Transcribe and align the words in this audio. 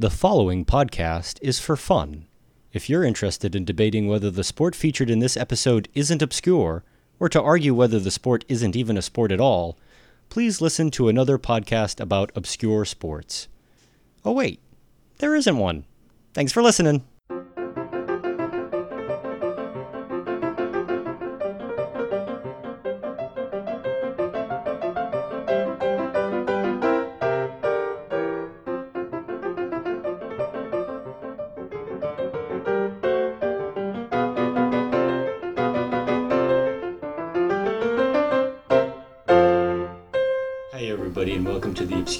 The 0.00 0.08
following 0.08 0.64
podcast 0.64 1.38
is 1.42 1.60
for 1.60 1.76
fun. 1.76 2.24
If 2.72 2.88
you're 2.88 3.04
interested 3.04 3.54
in 3.54 3.66
debating 3.66 4.08
whether 4.08 4.30
the 4.30 4.42
sport 4.42 4.74
featured 4.74 5.10
in 5.10 5.18
this 5.18 5.36
episode 5.36 5.90
isn't 5.94 6.22
obscure, 6.22 6.84
or 7.18 7.28
to 7.28 7.42
argue 7.42 7.74
whether 7.74 7.98
the 7.98 8.10
sport 8.10 8.46
isn't 8.48 8.74
even 8.74 8.96
a 8.96 9.02
sport 9.02 9.30
at 9.30 9.42
all, 9.42 9.76
please 10.30 10.62
listen 10.62 10.90
to 10.92 11.08
another 11.10 11.36
podcast 11.36 12.00
about 12.00 12.32
obscure 12.34 12.86
sports. 12.86 13.46
Oh, 14.24 14.32
wait, 14.32 14.58
there 15.18 15.34
isn't 15.36 15.58
one. 15.58 15.84
Thanks 16.32 16.50
for 16.50 16.62
listening. 16.62 17.04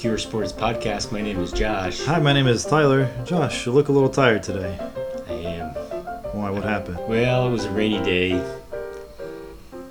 Obscure 0.01 0.17
Sports 0.17 0.51
Podcast. 0.51 1.11
My 1.11 1.21
name 1.21 1.39
is 1.41 1.51
Josh. 1.51 2.03
Hi, 2.05 2.17
my 2.17 2.33
name 2.33 2.47
is 2.47 2.65
Tyler. 2.65 3.07
Josh, 3.23 3.67
you 3.67 3.71
look 3.71 3.87
a 3.87 3.91
little 3.91 4.09
tired 4.09 4.41
today. 4.41 4.75
I 5.27 5.31
am. 5.31 5.69
Why? 6.33 6.49
What 6.49 6.63
um, 6.63 6.69
happened? 6.69 6.97
Well, 7.07 7.47
it 7.47 7.51
was 7.51 7.65
a 7.65 7.69
rainy 7.69 8.03
day, 8.03 8.31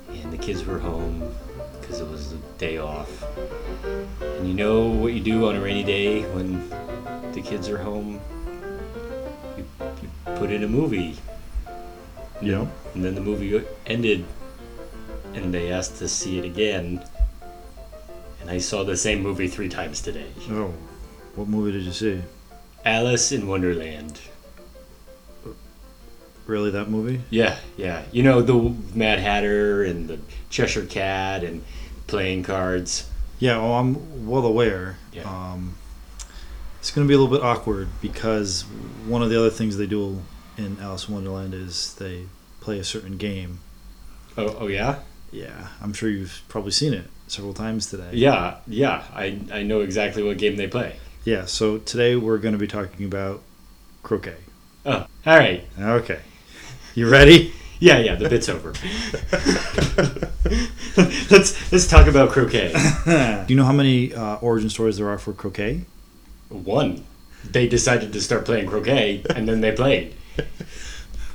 and 0.09 0.33
the 0.33 0.37
kids 0.37 0.65
were 0.65 0.79
home 0.79 1.33
because 1.79 2.01
it 2.01 2.09
was 2.09 2.33
a 2.33 2.37
day 2.57 2.77
off. 2.77 3.23
And 4.21 4.49
you 4.49 4.53
know 4.53 4.89
what 4.89 5.13
you 5.13 5.21
do 5.21 5.47
on 5.47 5.55
a 5.55 5.61
rainy 5.61 5.85
day 5.85 6.23
when 6.33 6.59
the 7.31 7.41
kids 7.41 7.69
are 7.69 7.77
home? 7.77 8.19
You, 9.55 9.65
you 10.01 10.09
put 10.35 10.51
in 10.51 10.65
a 10.65 10.67
movie, 10.67 11.19
Yeah. 12.41 12.67
and 12.95 13.05
then 13.05 13.15
the 13.15 13.21
movie 13.21 13.65
ended, 13.85 14.25
and 15.33 15.53
they 15.53 15.71
asked 15.71 15.99
to 15.99 16.09
see 16.09 16.37
it 16.37 16.43
again. 16.43 17.01
I 18.51 18.57
saw 18.57 18.83
the 18.83 18.97
same 18.97 19.23
movie 19.23 19.47
three 19.47 19.69
times 19.69 20.01
today. 20.01 20.27
Oh, 20.49 20.73
what 21.35 21.47
movie 21.47 21.71
did 21.71 21.83
you 21.83 21.93
see? 21.93 22.21
Alice 22.83 23.31
in 23.31 23.47
Wonderland. 23.47 24.19
Really, 26.45 26.69
that 26.71 26.89
movie? 26.89 27.21
Yeah, 27.29 27.57
yeah. 27.77 28.03
You 28.11 28.23
know 28.23 28.41
the 28.41 28.75
Mad 28.93 29.19
Hatter 29.19 29.85
and 29.85 30.09
the 30.09 30.19
Cheshire 30.49 30.85
Cat 30.85 31.45
and 31.45 31.63
playing 32.07 32.43
cards. 32.43 33.09
Yeah. 33.39 33.55
Well, 33.55 33.75
I'm 33.75 34.27
well 34.27 34.45
aware. 34.45 34.97
Yeah. 35.13 35.23
Um, 35.23 35.75
it's 36.81 36.91
going 36.91 37.07
to 37.07 37.09
be 37.09 37.15
a 37.15 37.17
little 37.17 37.33
bit 37.33 37.45
awkward 37.45 37.87
because 38.01 38.63
one 39.07 39.21
of 39.21 39.29
the 39.29 39.39
other 39.39 39.49
things 39.49 39.77
they 39.77 39.87
do 39.87 40.21
in 40.57 40.77
Alice 40.81 41.07
in 41.07 41.13
Wonderland 41.13 41.53
is 41.53 41.93
they 41.93 42.25
play 42.59 42.79
a 42.79 42.83
certain 42.83 43.15
game. 43.15 43.59
Oh, 44.37 44.57
oh 44.59 44.67
yeah, 44.67 44.99
Yeah, 45.31 45.67
I'm 45.81 45.93
sure 45.93 46.09
you've 46.09 46.41
probably 46.49 46.71
seen 46.71 46.93
it 46.93 47.05
several 47.27 47.53
times 47.53 47.87
today. 47.89 48.09
yeah, 48.13 48.57
yeah. 48.67 49.03
I 49.13 49.39
I 49.51 49.63
know 49.63 49.81
exactly 49.81 50.23
what 50.23 50.37
game 50.37 50.57
they 50.57 50.67
play. 50.67 50.95
Yeah. 51.23 51.45
So 51.45 51.77
today 51.77 52.15
we're 52.15 52.37
going 52.37 52.53
to 52.53 52.59
be 52.59 52.67
talking 52.67 53.05
about 53.05 53.41
croquet. 54.03 54.35
Oh, 54.85 55.05
all 55.25 55.37
right. 55.37 55.65
Okay. 55.79 56.19
You 56.95 57.07
ready? 57.09 57.53
Yeah, 57.79 57.99
yeah. 57.99 58.15
The 58.15 58.27
bit's 58.29 58.49
over. 58.49 58.73
let's 61.31 61.71
let's 61.71 61.87
talk 61.87 62.07
about 62.07 62.31
croquet. 62.31 62.73
Do 63.05 63.45
you 63.47 63.55
know 63.55 63.65
how 63.65 63.71
many 63.71 64.13
uh, 64.13 64.35
origin 64.37 64.69
stories 64.69 64.97
there 64.97 65.09
are 65.09 65.17
for 65.17 65.33
croquet? 65.33 65.85
One, 66.49 67.05
they 67.49 67.67
decided 67.67 68.11
to 68.13 68.21
start 68.21 68.45
playing 68.45 68.67
croquet, 68.67 69.23
and 69.35 69.47
then 69.47 69.61
they 69.61 69.71
played. 69.71 70.15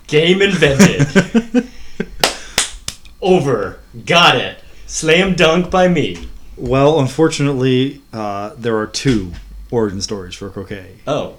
Game 0.09 0.43
invented. 0.43 1.69
Over. 3.21 3.79
Got 4.05 4.37
it. 4.37 4.59
Slam 4.87 5.35
dunk 5.35 5.71
by 5.71 5.89
me. 5.89 6.29
Well, 6.57 7.01
unfortunately, 7.01 8.03
uh, 8.13 8.51
there 8.57 8.77
are 8.77 8.87
two 8.87 9.33
origin 9.71 10.01
stories 10.01 10.35
for 10.35 10.49
croquet. 10.49 10.97
Oh, 11.07 11.35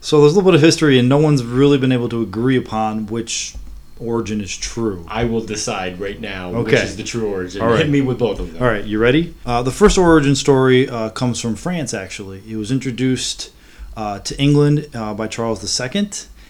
So 0.00 0.20
there's 0.20 0.32
a 0.34 0.36
little 0.36 0.50
bit 0.52 0.56
of 0.56 0.60
history, 0.60 0.98
and 0.98 1.08
no 1.08 1.18
one's 1.18 1.42
really 1.42 1.78
been 1.78 1.90
able 1.92 2.08
to 2.10 2.22
agree 2.22 2.56
upon 2.56 3.06
which 3.06 3.54
origin 3.98 4.40
is 4.40 4.54
true. 4.56 5.04
I 5.08 5.24
will 5.24 5.40
decide 5.40 5.98
right 5.98 6.20
now 6.20 6.62
which 6.62 6.74
is 6.74 6.96
the 6.96 7.02
true 7.02 7.28
origin. 7.32 7.62
All 7.62 7.68
right. 7.68 7.78
Hit 7.78 7.88
me 7.88 8.02
with 8.02 8.18
both 8.18 8.38
of 8.38 8.52
them. 8.52 8.62
All 8.62 8.68
right, 8.68 8.84
you 8.84 8.98
ready? 8.98 9.34
Uh, 9.46 9.62
the 9.62 9.70
first 9.70 9.96
origin 9.96 10.34
story 10.36 10.88
uh, 10.88 11.10
comes 11.10 11.40
from 11.40 11.56
France, 11.56 11.94
actually. 11.94 12.42
It 12.46 12.56
was 12.56 12.70
introduced 12.70 13.50
uh, 13.96 14.18
to 14.20 14.38
England 14.40 14.88
uh, 14.94 15.14
by 15.14 15.26
Charles 15.28 15.80
II, 15.80 15.90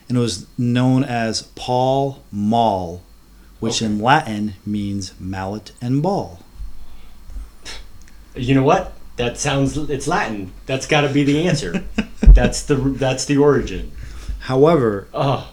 and 0.08 0.18
it 0.18 0.20
was 0.20 0.46
known 0.58 1.04
as 1.04 1.42
Pall 1.54 2.22
Mall, 2.32 3.02
which 3.60 3.80
in 3.82 3.98
Latin 3.98 4.54
means 4.64 5.12
mallet 5.20 5.72
and 5.80 6.02
ball. 6.02 6.40
You 8.34 8.54
know 8.54 8.62
what? 8.62 8.92
That 9.16 9.38
sounds. 9.38 9.76
It's 9.76 10.06
Latin. 10.06 10.52
That's 10.66 10.86
got 10.86 11.02
to 11.02 11.08
be 11.08 11.24
the 11.24 11.48
answer. 11.48 11.84
that's 12.20 12.62
the. 12.62 12.74
That's 12.76 13.24
the 13.24 13.38
origin. 13.38 13.92
However, 14.40 15.08
Oh, 15.14 15.52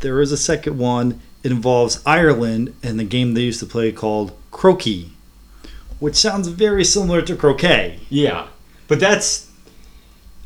there 0.00 0.20
is 0.20 0.30
a 0.30 0.36
second 0.36 0.78
one. 0.78 1.20
It 1.42 1.50
involves 1.52 2.02
Ireland 2.04 2.74
and 2.82 2.98
the 2.98 3.04
game 3.04 3.32
they 3.34 3.42
used 3.42 3.60
to 3.60 3.66
play 3.66 3.92
called 3.92 4.36
croquet, 4.50 5.08
which 6.00 6.16
sounds 6.16 6.48
very 6.48 6.84
similar 6.84 7.22
to 7.22 7.34
croquet. 7.36 8.00
yeah. 8.10 8.48
But 8.88 9.00
that's. 9.00 9.50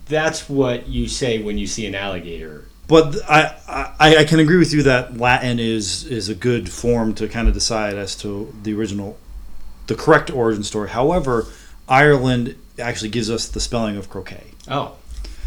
That's 0.07 0.49
what 0.49 0.89
you 0.89 1.07
say 1.07 1.41
when 1.43 1.57
you 1.59 1.67
see 1.69 1.87
an 1.87 1.95
alligator. 1.95 2.65
But 2.91 3.17
I, 3.31 3.55
I 4.01 4.17
I 4.17 4.25
can 4.25 4.41
agree 4.41 4.57
with 4.59 4.73
you 4.75 4.83
that 4.83 5.17
Latin 5.17 5.61
is 5.61 6.05
is 6.05 6.29
a 6.29 6.35
good 6.35 6.69
form 6.69 7.15
to 7.15 7.29
kind 7.29 7.47
of 7.47 7.55
decide 7.55 7.95
as 7.95 8.17
to 8.17 8.53
the 8.65 8.75
original, 8.75 9.17
the 9.87 9.95
correct 9.95 10.29
origin 10.31 10.65
story. 10.65 10.89
However, 10.91 11.47
Ireland 11.89 12.57
actually 12.81 13.11
gives 13.11 13.31
us 13.31 13.47
the 13.49 13.61
spelling 13.61 13.97
of 13.97 14.11
croquet. 14.11 14.49
Oh, 14.69 14.97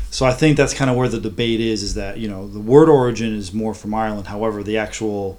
So 0.09 0.25
I 0.25 0.31
think 0.31 0.55
that's 0.55 0.73
kind 0.73 0.89
of 0.89 0.95
where 0.95 1.09
the 1.09 1.19
debate 1.19 1.59
is. 1.59 1.83
Is 1.83 1.95
that 1.95 2.17
you 2.17 2.29
know 2.29 2.47
the 2.47 2.61
word 2.61 2.87
origin 2.87 3.35
is 3.35 3.51
more 3.53 3.73
from 3.73 3.93
Ireland. 3.93 4.27
However, 4.27 4.63
the 4.63 4.77
actual 4.77 5.37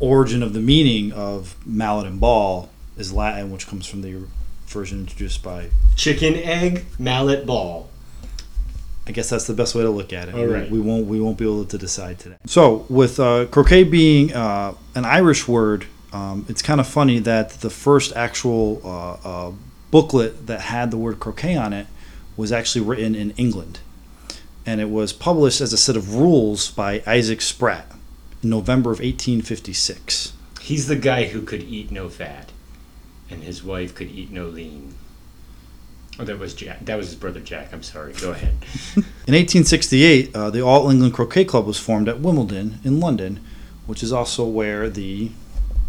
origin 0.00 0.42
of 0.42 0.52
the 0.52 0.60
meaning 0.60 1.12
of 1.12 1.56
mallet 1.64 2.06
and 2.06 2.20
ball 2.20 2.68
is 2.98 3.10
Latin, 3.10 3.50
which 3.50 3.66
comes 3.66 3.86
from 3.86 4.02
the 4.02 4.26
version 4.66 5.00
introduced 5.00 5.42
by. 5.42 5.70
chicken 5.96 6.34
egg 6.34 6.84
mallet 6.98 7.46
ball. 7.46 7.88
I 9.06 9.12
guess 9.12 9.28
that's 9.28 9.46
the 9.46 9.54
best 9.54 9.74
way 9.74 9.82
to 9.82 9.90
look 9.90 10.12
at 10.12 10.28
it. 10.28 10.34
All 10.34 10.46
right. 10.46 10.70
We 10.70 10.80
won't 10.80 11.06
we 11.06 11.20
won't 11.20 11.36
be 11.36 11.44
able 11.44 11.66
to 11.66 11.78
decide 11.78 12.18
today. 12.18 12.36
So 12.46 12.86
with 12.88 13.20
uh, 13.20 13.46
croquet 13.46 13.84
being 13.84 14.32
uh, 14.32 14.74
an 14.94 15.04
Irish 15.04 15.46
word, 15.46 15.86
um, 16.12 16.46
it's 16.48 16.62
kind 16.62 16.80
of 16.80 16.86
funny 16.86 17.18
that 17.18 17.50
the 17.60 17.70
first 17.70 18.14
actual 18.16 18.80
uh, 18.84 19.48
uh, 19.48 19.52
booklet 19.90 20.46
that 20.46 20.60
had 20.62 20.90
the 20.90 20.96
word 20.96 21.20
croquet 21.20 21.56
on 21.56 21.72
it 21.72 21.86
was 22.36 22.50
actually 22.50 22.84
written 22.84 23.14
in 23.14 23.32
England, 23.32 23.80
and 24.64 24.80
it 24.80 24.88
was 24.90 25.12
published 25.12 25.60
as 25.60 25.72
a 25.72 25.76
set 25.76 25.96
of 25.96 26.14
rules 26.14 26.70
by 26.70 27.02
Isaac 27.06 27.40
Spratt 27.40 27.86
in 28.42 28.50
November 28.50 28.90
of 28.90 28.98
1856. 28.98 30.32
He's 30.60 30.88
the 30.88 30.96
guy 30.96 31.26
who 31.26 31.42
could 31.42 31.62
eat 31.62 31.90
no 31.90 32.08
fat, 32.08 32.50
and 33.30 33.42
his 33.42 33.62
wife 33.62 33.94
could 33.94 34.08
eat 34.08 34.30
no 34.30 34.46
lean. 34.46 34.94
Oh, 36.18 36.24
that 36.24 36.38
was 36.38 36.54
Jack. 36.54 36.84
That 36.84 36.96
was 36.96 37.08
his 37.08 37.16
brother 37.16 37.40
Jack. 37.40 37.72
I'm 37.72 37.82
sorry. 37.82 38.12
Go 38.12 38.30
ahead. 38.30 38.54
In 39.26 39.34
1868, 39.34 40.34
uh, 40.34 40.50
the 40.50 40.60
All 40.60 40.88
England 40.88 41.12
Croquet 41.12 41.44
Club 41.44 41.66
was 41.66 41.78
formed 41.78 42.08
at 42.08 42.20
Wimbledon 42.20 42.78
in 42.84 43.00
London, 43.00 43.40
which 43.86 44.02
is 44.02 44.12
also 44.12 44.44
where 44.44 44.88
the 44.88 45.32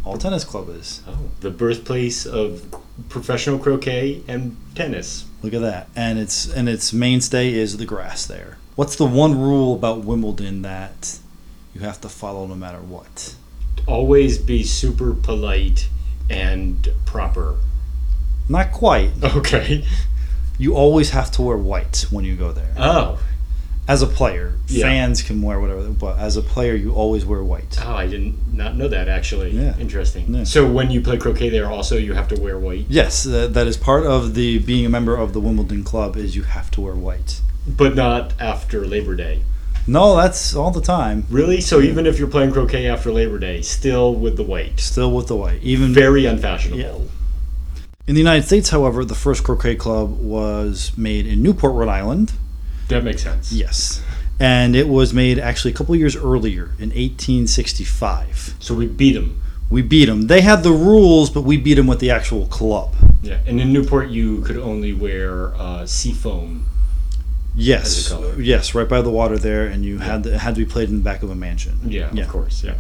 All 0.04 0.18
Tennis 0.18 0.44
Club 0.44 0.70
is. 0.70 1.04
Oh, 1.08 1.30
the 1.42 1.52
birthplace 1.52 2.26
of 2.26 2.76
professional 3.10 3.60
croquet 3.60 4.24
and 4.28 4.58
tennis. 4.74 5.26
Look 5.44 5.54
at 5.54 5.62
that. 5.62 5.90
And 5.96 6.18
its 6.18 6.52
and 6.52 6.68
its 6.68 6.92
mainstay 6.92 7.54
is 7.54 7.78
the 7.78 7.86
grass 7.86 8.26
there. 8.26 8.58
What's 8.76 8.96
the 8.96 9.06
one 9.06 9.40
rule 9.40 9.76
about 9.76 10.04
Wimbledon 10.04 10.64
that 10.64 11.20
you 11.74 11.82
have 11.82 12.02
to 12.02 12.10
follow 12.10 12.48
no 12.48 12.56
matter 12.56 12.80
what? 12.80 13.36
Always 13.88 14.40
be 14.40 14.64
super 14.64 15.14
polite 15.14 15.88
and 16.32 16.88
proper. 17.06 17.58
Not 18.50 18.72
quite. 18.72 19.12
Okay. 19.24 19.86
You 20.58 20.76
always 20.76 21.10
have 21.12 21.32
to 21.32 21.42
wear 21.42 21.58
white 21.58 22.06
when 22.12 22.26
you 22.26 22.36
go 22.36 22.52
there. 22.52 22.74
Oh, 22.78 23.20
As 23.88 24.02
a 24.02 24.08
player, 24.08 24.54
Yeah. 24.68 24.86
fans 24.86 25.22
can 25.22 25.44
wear 25.44 25.60
whatever, 25.60 25.82
but 25.90 26.18
as 26.18 26.38
a 26.38 26.42
player, 26.42 26.74
you 26.74 26.92
always 26.94 27.24
wear 27.24 27.44
white. 27.44 27.78
oh, 27.86 27.94
I 27.94 28.08
didn't 28.08 28.36
not 28.52 28.76
know 28.76 28.88
that 28.88 29.08
actually. 29.08 29.52
Yeah. 29.52 29.76
Interesting. 29.80 30.34
Yeah. 30.34 30.44
So 30.44 30.66
when 30.66 30.90
you 30.90 31.02
play 31.02 31.18
croquet 31.18 31.50
there, 31.50 31.70
also 31.70 31.96
you 31.96 32.14
have 32.14 32.28
to 32.30 32.42
wear 32.42 32.58
white, 32.58 32.86
Yes, 32.90 33.28
uh, 33.28 33.46
that 33.52 33.68
is 33.68 33.78
part 33.78 34.04
of 34.08 34.34
the 34.34 34.58
being 34.58 34.88
a 34.88 34.90
member 34.90 35.16
of 35.16 35.34
the 35.34 35.40
Wimbledon 35.40 35.84
club 35.84 36.18
is 36.18 36.36
you 36.36 36.44
have 36.44 36.72
to 36.72 36.82
wear 36.82 36.96
white. 36.96 37.42
but 37.68 37.94
not 37.96 38.34
after 38.40 38.88
Labor 38.88 39.16
Day. 39.16 39.42
No, 39.88 40.16
that's 40.16 40.56
all 40.56 40.72
the 40.72 40.82
time. 40.82 41.26
Really? 41.30 41.62
So 41.62 41.80
even 41.80 42.08
if 42.08 42.18
you're 42.18 42.28
playing 42.28 42.54
croquet 42.54 42.88
after 42.88 43.12
Labor 43.12 43.38
Day, 43.38 43.62
still 43.62 44.16
with 44.16 44.36
the 44.36 44.42
white. 44.44 44.80
Still 44.80 45.12
with 45.12 45.28
the 45.28 45.36
white. 45.36 45.62
Even 45.62 45.94
Very 45.94 46.26
unfashionable. 46.26 47.08
Yeah. 48.06 48.10
In 48.12 48.16
the 48.16 48.22
United 48.22 48.46
States, 48.46 48.70
however, 48.70 49.04
the 49.06 49.16
first 49.16 49.44
croquet 49.44 49.76
club 49.76 50.20
was 50.20 50.92
made 50.98 51.26
in 51.28 51.42
Newport, 51.42 51.74
Rhode 51.74 51.90
Island. 51.90 52.34
That 52.88 53.04
makes 53.04 53.24
sense. 53.24 53.52
Yes. 53.52 54.04
And 54.40 54.76
it 54.76 54.88
was 54.90 55.14
made 55.14 55.40
actually 55.40 55.72
a 55.72 55.74
couple 55.76 55.96
years 55.96 56.16
earlier 56.16 56.66
in 56.78 56.90
1865. 56.90 58.56
So 58.60 58.74
we 58.76 58.86
beat 58.88 59.14
them. 59.14 59.42
We 59.70 59.82
beat 59.82 60.06
them. 60.06 60.28
They 60.28 60.42
had 60.42 60.62
the 60.62 60.72
rules, 60.72 61.30
but 61.32 61.42
we 61.42 61.58
beat 61.58 61.76
them 61.76 61.88
with 61.88 62.00
the 62.00 62.12
actual 62.12 62.46
club. 62.48 62.94
Yeah. 63.24 63.40
And 63.48 63.60
in 63.60 63.74
Newport, 63.74 64.10
you 64.10 64.42
could 64.42 64.58
only 64.58 64.94
wear 64.94 65.56
uh, 65.56 65.86
seafoam. 65.88 66.66
Yes, 67.58 67.86
As 67.88 68.12
a 68.12 68.16
color. 68.16 68.42
yes, 68.42 68.76
right 68.76 68.88
by 68.88 69.02
the 69.02 69.10
water 69.10 69.38
there, 69.38 69.66
and 69.66 69.86
you 69.86 70.00
had 70.00 70.26
it 70.26 70.34
had 70.40 70.56
to 70.56 70.66
be 70.66 70.70
played 70.70 70.90
in 70.90 70.98
the 70.98 71.02
back 71.04 71.24
of 71.24 71.30
a 71.32 71.36
mansion. 71.36 71.80
Yeah, 71.86 72.10
Yeah. 72.14 72.24
of 72.26 72.30
course. 72.30 72.62
Yeah. 72.66 72.76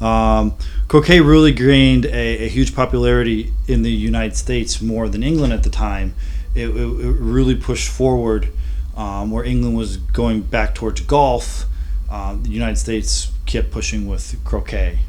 Um, 0.00 0.54
croquet 0.88 1.20
really 1.20 1.52
gained 1.52 2.04
a, 2.06 2.44
a 2.44 2.48
huge 2.48 2.74
popularity 2.74 3.52
in 3.66 3.82
the 3.82 3.90
United 3.90 4.36
States 4.36 4.82
more 4.82 5.08
than 5.08 5.22
England 5.22 5.52
at 5.52 5.62
the 5.62 5.70
time. 5.70 6.14
It, 6.54 6.68
it, 6.68 6.76
it 6.76 7.16
really 7.20 7.54
pushed 7.54 7.88
forward 7.88 8.48
um, 8.96 9.30
where 9.30 9.44
England 9.44 9.76
was 9.76 9.96
going 9.96 10.42
back 10.42 10.74
towards 10.74 11.00
golf. 11.02 11.64
Um, 12.10 12.42
the 12.42 12.50
United 12.50 12.76
States 12.76 13.32
kept 13.46 13.70
pushing 13.70 14.06
with 14.06 14.42
croquet. 14.44 15.00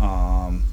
Um, 0.00 0.64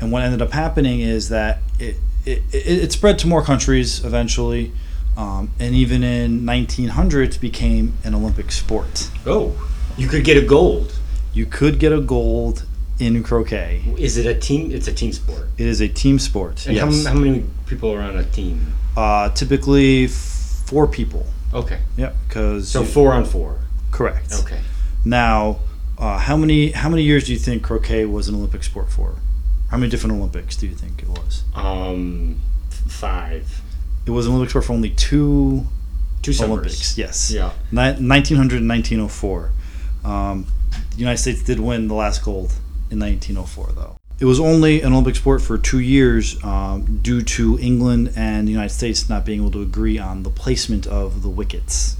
and 0.00 0.12
what 0.12 0.22
ended 0.22 0.42
up 0.42 0.52
happening 0.52 1.00
is 1.00 1.28
that 1.28 1.58
it, 1.78 1.96
it, 2.24 2.42
it, 2.52 2.84
it 2.84 2.92
spread 2.92 3.18
to 3.20 3.26
more 3.26 3.42
countries 3.42 4.04
eventually. 4.04 4.72
Um, 5.16 5.50
and 5.58 5.74
even 5.74 6.04
in 6.04 6.46
1900, 6.46 7.34
it 7.34 7.40
became 7.40 7.94
an 8.04 8.14
Olympic 8.14 8.52
sport. 8.52 9.10
Oh, 9.26 9.68
you 9.96 10.06
could 10.06 10.24
get 10.24 10.36
a 10.36 10.46
gold. 10.46 10.96
You 11.32 11.44
could 11.44 11.80
get 11.80 11.92
a 11.92 12.00
gold 12.00 12.64
in 12.98 13.22
croquet. 13.22 13.82
Is 13.98 14.16
it 14.16 14.26
a 14.26 14.34
team? 14.38 14.70
It's 14.72 14.88
a 14.88 14.92
team 14.92 15.12
sport. 15.12 15.46
It 15.56 15.66
is 15.66 15.80
a 15.80 15.88
team 15.88 16.18
sport. 16.18 16.66
And 16.66 16.76
yes. 16.76 17.04
how, 17.04 17.12
how 17.12 17.18
many 17.18 17.44
people 17.66 17.92
are 17.92 18.00
on 18.02 18.16
a 18.16 18.24
team? 18.24 18.74
uh, 18.96 19.28
typically 19.30 20.06
f- 20.06 20.62
four 20.66 20.86
people. 20.88 21.26
Okay. 21.54 21.78
Yep. 21.96 22.14
Because 22.26 22.68
So 22.68 22.84
four 22.84 23.12
on 23.12 23.24
four. 23.24 23.60
correct. 23.92 24.32
Okay. 24.40 24.60
Now, 25.04 25.60
uh, 25.96 26.18
how 26.18 26.36
many 26.36 26.72
how 26.72 26.88
many 26.88 27.02
years 27.02 27.24
do 27.26 27.32
you 27.32 27.38
think 27.38 27.62
croquet 27.62 28.04
was 28.04 28.28
an 28.28 28.34
Olympic 28.34 28.62
sport 28.64 28.90
for? 28.90 29.14
How 29.70 29.76
many 29.76 29.90
different 29.90 30.16
Olympics 30.16 30.56
do 30.56 30.66
you 30.66 30.74
think 30.74 31.02
it 31.02 31.08
was? 31.08 31.44
Um, 31.54 32.40
five. 32.88 33.60
It 34.06 34.10
was 34.10 34.26
an 34.26 34.32
Olympic 34.32 34.50
sport 34.50 34.64
for 34.64 34.72
only 34.72 34.90
two 34.90 35.66
Two 36.22 36.32
summers. 36.32 36.50
Olympics. 36.58 36.98
Yes. 36.98 37.30
Yeah. 37.30 37.52
Ni- 37.70 37.92
1900 38.08 38.60
and 38.60 38.68
1904. 38.68 39.50
Um, 40.04 40.46
the 40.90 40.96
United 40.98 41.18
States 41.18 41.42
did 41.42 41.60
win 41.60 41.86
the 41.88 41.94
last 41.94 42.24
gold 42.24 42.52
in 42.90 42.98
1904, 43.00 43.72
though. 43.74 43.96
It 44.20 44.24
was 44.24 44.40
only 44.40 44.82
an 44.82 44.92
Olympic 44.92 45.14
sport 45.14 45.42
for 45.42 45.56
two 45.58 45.78
years 45.78 46.42
um, 46.42 46.98
due 47.02 47.22
to 47.22 47.56
England 47.60 48.12
and 48.16 48.48
the 48.48 48.52
United 48.52 48.74
States 48.74 49.08
not 49.08 49.24
being 49.24 49.40
able 49.40 49.52
to 49.52 49.62
agree 49.62 49.96
on 49.98 50.24
the 50.24 50.30
placement 50.30 50.86
of 50.88 51.22
the 51.22 51.28
wickets. 51.28 51.96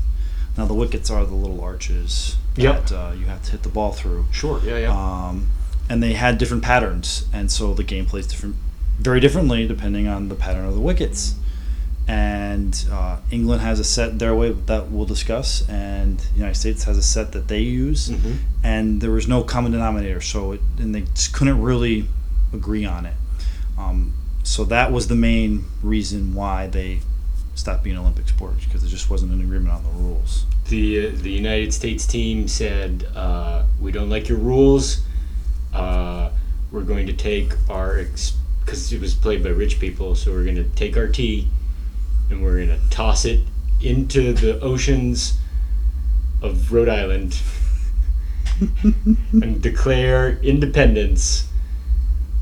Now, 0.56 0.66
the 0.66 0.74
wickets 0.74 1.10
are 1.10 1.24
the 1.24 1.34
little 1.36 1.60
arches 1.60 2.36
Yep. 2.56 2.86
that 2.86 2.92
uh, 2.92 3.12
you 3.12 3.26
have 3.26 3.44
to 3.44 3.52
hit 3.52 3.62
the 3.62 3.68
ball 3.68 3.92
through. 3.92 4.26
Sure. 4.32 4.60
Yeah. 4.64 4.78
Yeah. 4.78 4.90
Um, 5.28 5.48
and 5.88 6.02
they 6.02 6.14
had 6.14 6.38
different 6.38 6.64
patterns, 6.64 7.26
and 7.32 7.52
so 7.52 7.72
the 7.72 7.84
game 7.84 8.04
plays 8.04 8.26
different, 8.26 8.56
very 8.98 9.20
differently 9.20 9.66
depending 9.68 10.08
on 10.08 10.28
the 10.28 10.34
pattern 10.34 10.66
of 10.66 10.74
the 10.74 10.80
wickets. 10.80 11.36
And 12.08 12.86
uh, 12.90 13.18
England 13.30 13.60
has 13.60 13.78
a 13.78 13.84
set 13.84 14.18
their 14.18 14.34
way 14.34 14.52
that 14.52 14.90
we'll 14.90 15.04
discuss, 15.04 15.68
and 15.68 16.18
the 16.18 16.34
United 16.36 16.54
States 16.54 16.84
has 16.84 16.96
a 16.96 17.02
set 17.02 17.32
that 17.32 17.48
they 17.48 17.60
use. 17.60 18.08
Mhm. 18.08 18.36
And 18.62 19.00
there 19.02 19.10
was 19.10 19.28
no 19.28 19.42
common 19.42 19.72
denominator, 19.72 20.22
so 20.22 20.52
it, 20.52 20.60
and 20.78 20.94
they 20.94 21.02
just 21.02 21.34
couldn't 21.34 21.60
really 21.60 22.08
agree 22.54 22.86
on 22.86 23.04
it. 23.04 23.14
Um, 23.78 24.14
so 24.42 24.64
that 24.64 24.90
was 24.90 25.08
the 25.08 25.14
main 25.14 25.64
reason 25.82 26.32
why 26.34 26.66
they 26.66 27.00
stopped 27.54 27.84
being 27.84 27.98
Olympic 27.98 28.26
sports 28.28 28.64
because 28.64 28.80
there 28.80 28.90
just 28.90 29.10
wasn't 29.10 29.32
an 29.32 29.40
agreement 29.42 29.74
on 29.74 29.82
the 29.82 29.90
rules. 29.90 30.46
the 30.70 31.08
uh, 31.08 31.10
the 31.22 31.30
United 31.30 31.72
States 31.74 32.06
team 32.06 32.46
said, 32.48 33.06
uh, 33.14 33.64
"We 33.80 33.90
don't 33.92 34.08
like 34.10 34.28
your 34.28 34.38
rules. 34.38 35.02
Uh, 35.74 36.30
we're 36.70 36.82
going 36.82 37.06
to 37.06 37.12
take 37.12 37.52
our 37.70 38.04
because 38.64 38.92
it 38.92 39.00
was 39.00 39.14
played 39.14 39.42
by 39.42 39.48
rich 39.50 39.78
people, 39.80 40.14
so 40.14 40.30
we're 40.32 40.44
going 40.44 40.56
to 40.56 40.64
take 40.64 40.96
our 40.96 41.06
tea 41.08 41.48
and 42.30 42.42
we're 42.42 42.64
going 42.64 42.68
to 42.68 42.90
toss 42.90 43.24
it 43.24 43.40
into 43.80 44.32
the 44.32 44.60
oceans 44.60 45.38
of 46.42 46.72
Rhode 46.72 46.88
Island 46.88 47.40
and 49.32 49.62
declare 49.62 50.38
independence 50.42 51.48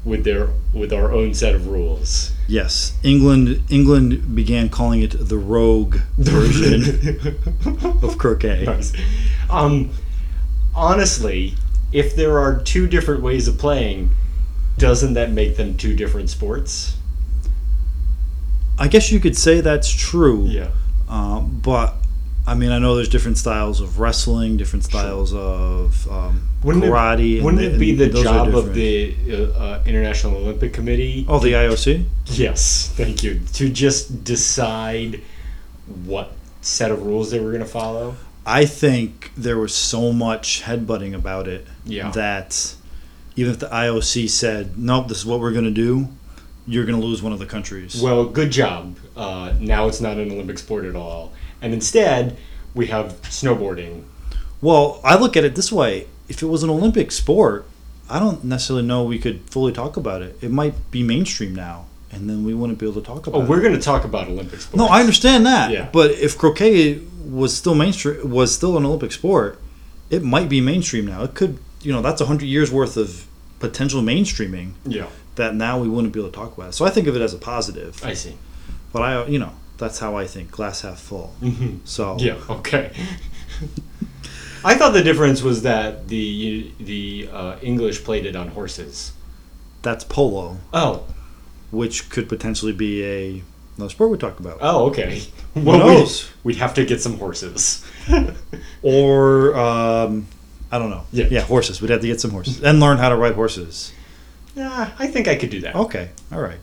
with 0.05 0.25
their 0.25 0.51
with 0.73 0.93
our 0.93 1.13
own 1.13 1.35
set 1.35 1.55
of 1.55 1.67
rules." 1.67 2.33
Yes, 2.49 2.97
England 3.03 3.65
England 3.69 4.35
began 4.35 4.69
calling 4.69 5.03
it 5.03 5.15
the 5.19 5.39
rogue 5.39 5.97
version 6.19 7.37
of 8.03 8.19
croquet. 8.19 8.65
Nice. 8.65 8.93
Um, 9.51 9.91
honestly, 10.75 11.55
if 11.93 12.15
there 12.15 12.39
are 12.39 12.61
two 12.61 12.87
different 12.87 13.23
ways 13.23 13.49
of 13.49 13.59
playing, 13.59 14.11
doesn't 14.79 15.15
that 15.15 15.31
make 15.31 15.57
them 15.57 15.77
two 15.77 15.95
different 15.95 16.31
sports? 16.31 16.97
I 18.79 18.89
guess 18.89 19.11
you 19.11 19.21
could 19.21 19.37
say 19.37 19.61
that's 19.61 19.91
true. 19.91 20.45
Yeah. 20.47 20.71
Um, 21.09 21.61
but 21.63 21.95
I 22.47 22.55
mean, 22.55 22.71
I 22.71 22.79
know 22.79 22.95
there's 22.95 23.09
different 23.09 23.39
styles 23.39 23.81
of 23.81 23.99
wrestling, 23.99 24.57
different 24.57 24.85
styles 24.85 25.33
of 25.35 26.09
um, 26.11 26.49
Wouldn't 26.63 26.85
karate. 26.85 27.35
it, 27.35 27.37
and 27.37 27.45
wouldn't 27.45 27.63
the- 27.63 27.75
it 27.75 27.79
be 27.79 27.95
the 27.95 28.09
job 28.23 28.55
of 28.55 28.75
the 28.75 29.17
uh, 29.31 29.37
uh, 29.59 29.83
International 29.87 30.37
Olympic 30.37 30.73
Committee? 30.73 31.25
oh 31.29 31.39
the 31.39 31.53
IOC? 31.53 32.05
Yes, 32.27 32.93
thank 32.97 33.23
you. 33.25 33.41
To 33.55 33.69
just 33.69 34.23
decide 34.25 35.23
what 36.05 36.33
set 36.61 36.91
of 36.91 37.03
rules 37.05 37.31
they 37.31 37.41
were 37.41 37.51
going 37.51 37.63
to 37.63 37.69
follow. 37.69 38.17
I 38.45 38.65
think 38.65 39.33
there 39.37 39.59
was 39.59 39.75
so 39.75 40.13
much 40.13 40.63
headbutting 40.65 41.15
about 41.15 41.49
it 41.49 41.67
Yeah. 41.85 42.11
that 42.13 42.75
even 43.35 43.53
if 43.53 43.59
the 43.59 43.69
IOC 43.69 44.29
said, 44.29 44.79
"Nope, 44.79 45.09
this 45.09 45.19
is 45.19 45.27
what 45.27 45.41
we're 45.41 45.53
going 45.53 45.65
to 45.65 45.71
do," 45.71 46.09
you're 46.67 46.85
going 46.85 47.01
to 47.01 47.07
lose 47.07 47.23
one 47.23 47.33
of 47.33 47.39
the 47.39 47.47
countries. 47.47 48.01
Well, 48.03 48.25
good 48.25 48.51
job. 48.51 48.97
Uh, 49.17 49.55
now 49.61 49.87
it's 49.89 50.01
not 50.01 50.17
an 50.19 50.31
Olympic 50.31 50.59
sport 50.59 50.85
at 50.85 50.97
all, 50.97 51.33
and 51.63 51.73
instead 51.73 52.37
we 52.75 52.87
have 52.87 53.21
snowboarding. 53.23 54.05
Well, 54.61 55.01
I 55.05 55.17
look 55.17 55.37
at 55.37 55.45
it 55.45 55.55
this 55.55 55.71
way: 55.71 56.07
if 56.29 56.43
it 56.43 56.47
was 56.47 56.63
an 56.63 56.71
Olympic 56.71 57.13
sport, 57.13 57.67
I 58.09 58.19
don't 58.19 58.45
necessarily 58.45 58.87
know 58.87 59.05
we 59.05 59.19
could 59.19 59.49
fully 59.51 59.73
talk 59.73 59.97
about 59.97 60.23
it. 60.23 60.39
It 60.41 60.51
might 60.51 60.91
be 60.91 61.03
mainstream 61.03 61.55
now, 61.55 61.87
and 62.11 62.29
then 62.29 62.45
we 62.45 62.55
wouldn't 62.55 62.79
be 62.79 62.87
able 62.87 63.01
to 63.01 63.07
talk 63.07 63.27
about 63.27 63.43
Oh, 63.43 63.45
we're 63.47 63.61
going 63.61 63.75
to 63.75 63.81
talk 63.81 64.05
about 64.05 64.29
Olympic 64.29 64.61
sports. 64.61 64.77
No, 64.77 64.87
I 64.87 65.01
understand 65.01 65.47
that. 65.47 65.71
Yeah. 65.71 65.89
But 65.93 66.13
if 66.13 66.37
croquet 66.37 67.01
was 67.25 67.57
still 67.57 67.75
mainstream, 67.75 68.31
was 68.31 68.55
still 68.55 68.77
an 68.77 68.85
Olympic 68.85 69.13
sport, 69.13 69.61
it 70.11 70.23
might 70.23 70.49
be 70.49 70.61
mainstream 70.61 71.07
now. 71.07 71.23
It 71.25 71.35
could, 71.35 71.59
you 71.83 71.93
know, 71.93 72.03
that's 72.03 72.21
hundred 72.23 72.47
years 72.47 72.71
worth 72.71 72.97
of 72.97 73.27
potential 73.59 74.03
mainstreaming 74.03 74.73
Yeah, 74.85 75.07
that 75.37 75.55
now 75.55 75.79
we 75.79 75.89
wouldn't 75.89 76.13
be 76.13 76.21
able 76.21 76.31
to 76.31 76.37
talk 76.37 76.57
about. 76.57 76.75
So 76.75 76.85
I 76.85 76.91
think 76.91 77.07
of 77.07 77.17
it 77.17 77.23
as 77.23 77.33
a 77.35 77.39
positive. 77.39 78.05
I 78.05 78.15
see. 78.15 78.37
But 78.93 79.03
I, 79.03 79.27
you 79.27 79.39
know, 79.39 79.53
that's 79.79 79.99
how 79.99 80.17
I 80.17 80.27
think. 80.27 80.51
Glass 80.51 80.81
half 80.83 80.99
full. 81.01 81.35
Mhm. 81.43 81.81
So 81.85 82.17
Yeah. 82.19 82.39
Okay. 82.51 82.93
I 84.65 84.75
thought 84.75 84.93
the 84.93 85.03
difference 85.03 85.43
was 85.43 85.63
that 85.63 86.09
the 86.09 86.71
the 86.81 87.29
uh, 87.33 87.57
English 87.63 88.03
played 88.05 88.27
it 88.27 88.35
on 88.35 88.49
horses. 88.49 89.13
that's 89.83 90.03
polo, 90.05 90.57
Oh. 90.73 91.05
which 91.71 92.11
could 92.11 92.29
potentially 92.29 92.73
be 92.73 93.05
a 93.05 93.43
another 93.77 93.91
sport 93.91 94.11
we 94.11 94.19
talk 94.19 94.41
about. 94.41 94.59
Oh. 94.61 94.87
Okay. 94.87 95.23
Who 95.55 95.61
Well, 95.61 95.79
knows? 95.79 96.29
We'd, 96.43 96.55
we'd 96.55 96.61
have 96.61 96.75
to 96.75 96.85
get 96.85 97.01
some 97.01 97.19
horses. 97.19 97.85
Or 98.83 99.55
um, 99.57 100.27
I 100.71 100.79
don't 100.79 100.91
know. 100.91 101.05
Yeah. 101.13 101.27
yeah, 101.31 101.41
horses. 101.43 101.81
We'd 101.81 101.91
have 101.91 102.01
to 102.01 102.07
get 102.07 102.21
some 102.21 102.31
horses 102.31 102.63
and 102.63 102.81
learn 102.81 102.99
how 102.99 103.09
to 103.09 103.17
ride 103.17 103.35
horses. 103.35 103.93
Yeah, 104.57 104.93
I 104.99 105.07
think 105.07 105.29
I 105.29 105.37
could 105.37 105.51
do 105.51 105.61
that. 105.61 105.77
Okay, 105.77 106.11
all 106.33 106.41
right. 106.41 106.59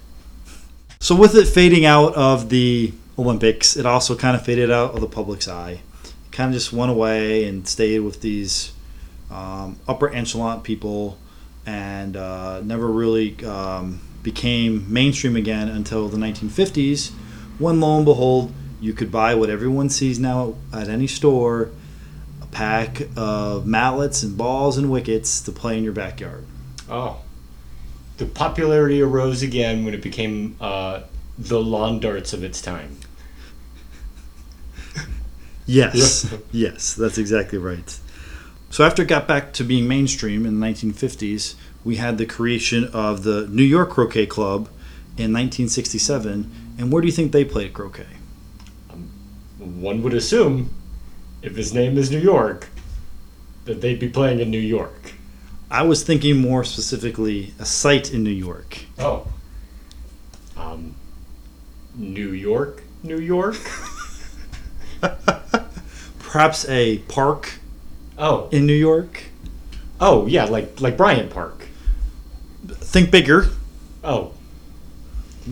So 1.00 1.16
with 1.16 1.36
it 1.36 1.48
fading 1.48 1.86
out 1.86 2.16
of 2.16 2.50
the 2.50 2.92
Olympics, 3.18 3.78
it 3.78 3.86
also 3.86 4.16
kind 4.16 4.36
of 4.36 4.44
faded 4.44 4.72
out 4.72 4.96
of 4.96 5.02
the 5.02 5.08
public's 5.08 5.48
eye. 5.48 5.82
It 6.04 6.32
kind 6.32 6.50
of 6.50 6.54
just 6.54 6.74
went 6.74 6.92
away 6.92 7.46
and 7.46 7.68
stayed 7.68 8.00
with 8.00 8.22
these 8.22 8.74
um, 9.30 9.80
upper 9.88 10.14
echelon 10.14 10.62
people, 10.62 11.18
and 11.66 12.18
uh, 12.18 12.62
never 12.62 12.88
really 12.88 13.44
um, 13.46 14.02
became 14.24 14.92
mainstream 14.92 15.36
again 15.36 15.70
until 15.70 16.10
the 16.10 16.18
1950s, 16.18 17.12
when 17.60 17.80
lo 17.80 17.98
and 17.98 18.06
behold, 18.06 18.52
you 18.82 18.94
could 18.94 19.12
buy 19.12 19.36
what 19.36 19.50
everyone 19.50 19.90
sees 19.90 20.20
now 20.20 20.56
at 20.74 20.90
any 20.90 21.08
store. 21.08 21.70
A 22.42 22.46
pack 22.48 23.08
of 23.16 23.66
mallets 23.66 24.24
and 24.24 24.38
balls 24.38 24.78
and 24.78 24.90
wickets 24.90 25.42
to 25.42 25.52
play 25.52 25.78
in 25.78 25.84
your 25.84 25.94
backyard. 25.94 26.46
Oh. 26.90 27.22
The 28.18 28.26
popularity 28.26 29.02
arose 29.02 29.42
again 29.42 29.86
when 29.86 29.94
it 29.94 30.02
became 30.02 30.56
uh, 30.62 31.02
the 31.38 31.60
lawn 31.60 32.00
darts 32.00 32.34
of 32.34 32.44
its 32.44 32.62
time. 32.62 32.98
Yes, 35.66 36.34
yes, 36.52 36.94
that's 36.94 37.18
exactly 37.18 37.58
right. 37.58 38.00
So 38.70 38.84
after 38.84 39.04
it 39.04 39.08
got 39.08 39.28
back 39.28 39.54
to 39.54 39.64
being 39.64 39.88
mainstream 39.88 40.46
in 40.46 40.60
the 40.60 40.66
1950s, 40.66 41.56
we 41.84 41.98
had 41.98 42.18
the 42.18 42.26
creation 42.26 42.86
of 42.86 43.24
the 43.24 43.48
New 43.48 43.64
York 43.64 43.92
Croquet 43.92 44.26
Club 44.26 44.68
in 45.16 45.32
1967. 45.32 46.76
And 46.78 46.92
where 46.92 47.02
do 47.02 47.08
you 47.08 47.12
think 47.14 47.32
they 47.32 47.46
played 47.46 47.74
croquet? 47.74 48.08
One 49.60 50.02
would 50.02 50.14
assume 50.14 50.74
if 51.42 51.56
his 51.56 51.74
name 51.74 51.98
is 51.98 52.10
New 52.10 52.20
York, 52.20 52.70
that 53.66 53.82
they'd 53.82 54.00
be 54.00 54.10
playing 54.10 54.40
in 54.40 54.50
New 54.50 54.58
York. 54.60 55.13
I 55.74 55.82
was 55.82 56.04
thinking 56.04 56.38
more 56.38 56.64
specifically 56.64 57.52
a 57.60 57.66
site 57.66 58.14
in 58.14 58.24
New 58.24 58.30
York. 58.30 58.78
Oh. 59.00 59.26
Um, 60.56 60.94
New 61.96 62.30
York, 62.32 62.84
New 63.02 63.18
York. 63.18 63.56
Perhaps 66.20 66.68
a 66.70 67.00
park 67.00 67.54
Oh, 68.18 68.48
in 68.52 68.68
New 68.68 68.74
York. 68.76 69.24
oh 70.00 70.28
yeah, 70.28 70.46
like 70.46 70.80
like 70.80 70.96
Bryant 70.96 71.32
Park. 71.32 71.66
Think 72.68 73.10
bigger. 73.10 73.48
Oh, 74.04 74.34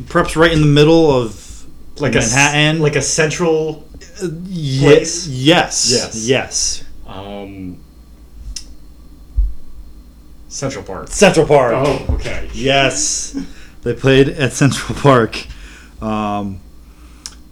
Perhaps 0.08 0.36
right 0.36 0.52
in 0.52 0.62
the 0.62 0.68
middle 0.68 1.10
of 1.12 1.66
like 2.00 2.14
a 2.14 2.20
Manhattan. 2.20 2.80
like 2.80 2.96
a 2.96 3.02
central. 3.02 3.88
yes, 4.22 5.28
yes, 5.28 5.92
Yes. 5.92 6.28
yes. 6.28 6.84
Um, 7.08 7.78
Central 10.52 10.84
Park. 10.84 11.08
Central 11.08 11.48
Park. 11.48 11.74
Oh, 11.78 12.06
okay. 12.16 12.50
Yes, 12.54 13.38
they 13.84 13.94
played 13.94 14.28
at 14.30 14.52
Central 14.52 14.98
Park. 15.00 15.48
Um, 16.02 16.60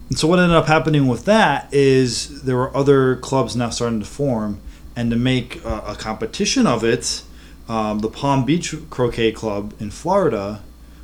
and 0.09 0.19
so 0.19 0.27
what 0.27 0.39
ended 0.39 0.57
up 0.57 0.65
happening 0.65 1.07
with 1.07 1.23
that 1.25 1.73
is 1.73 2.43
there 2.43 2.57
were 2.57 2.75
other 2.75 3.15
clubs 3.15 3.55
now 3.55 3.69
starting 3.69 4.01
to 4.01 4.05
form, 4.05 4.59
and 4.97 5.09
to 5.11 5.15
make 5.15 5.63
a, 5.63 5.83
a 5.87 5.95
competition 5.95 6.67
of 6.67 6.83
it, 6.83 7.23
um, 7.69 7.99
the 7.99 8.09
Palm 8.09 8.43
Beach 8.43 8.75
Croquet 8.89 9.31
Club 9.31 9.73
in 9.79 9.91
Florida 9.91 10.61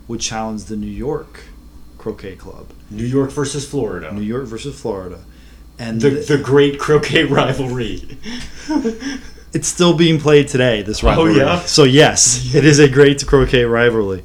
would 0.09 0.19
challenge 0.19 0.65
the 0.65 0.75
New 0.75 0.87
York 0.87 1.43
Croquet 1.97 2.35
Club. 2.35 2.67
New 2.89 3.05
York 3.05 3.31
versus 3.31 3.65
Florida. 3.65 4.11
New 4.11 4.21
York 4.21 4.45
versus 4.45 4.79
Florida, 4.79 5.23
and 5.79 6.01
the, 6.01 6.09
th- 6.09 6.27
the 6.27 6.37
great 6.37 6.77
croquet 6.77 7.23
rivalry. 7.23 8.17
it's 9.55 9.67
still 9.67 9.95
being 9.95 10.19
played 10.19 10.47
today. 10.47 10.81
This 10.83 11.01
rivalry. 11.03 11.33
Oh, 11.41 11.45
yeah? 11.45 11.59
So 11.61 11.83
yes, 11.83 12.53
it 12.53 12.65
is 12.65 12.79
a 12.79 12.87
great 12.89 13.25
croquet 13.25 13.63
rivalry, 13.65 14.23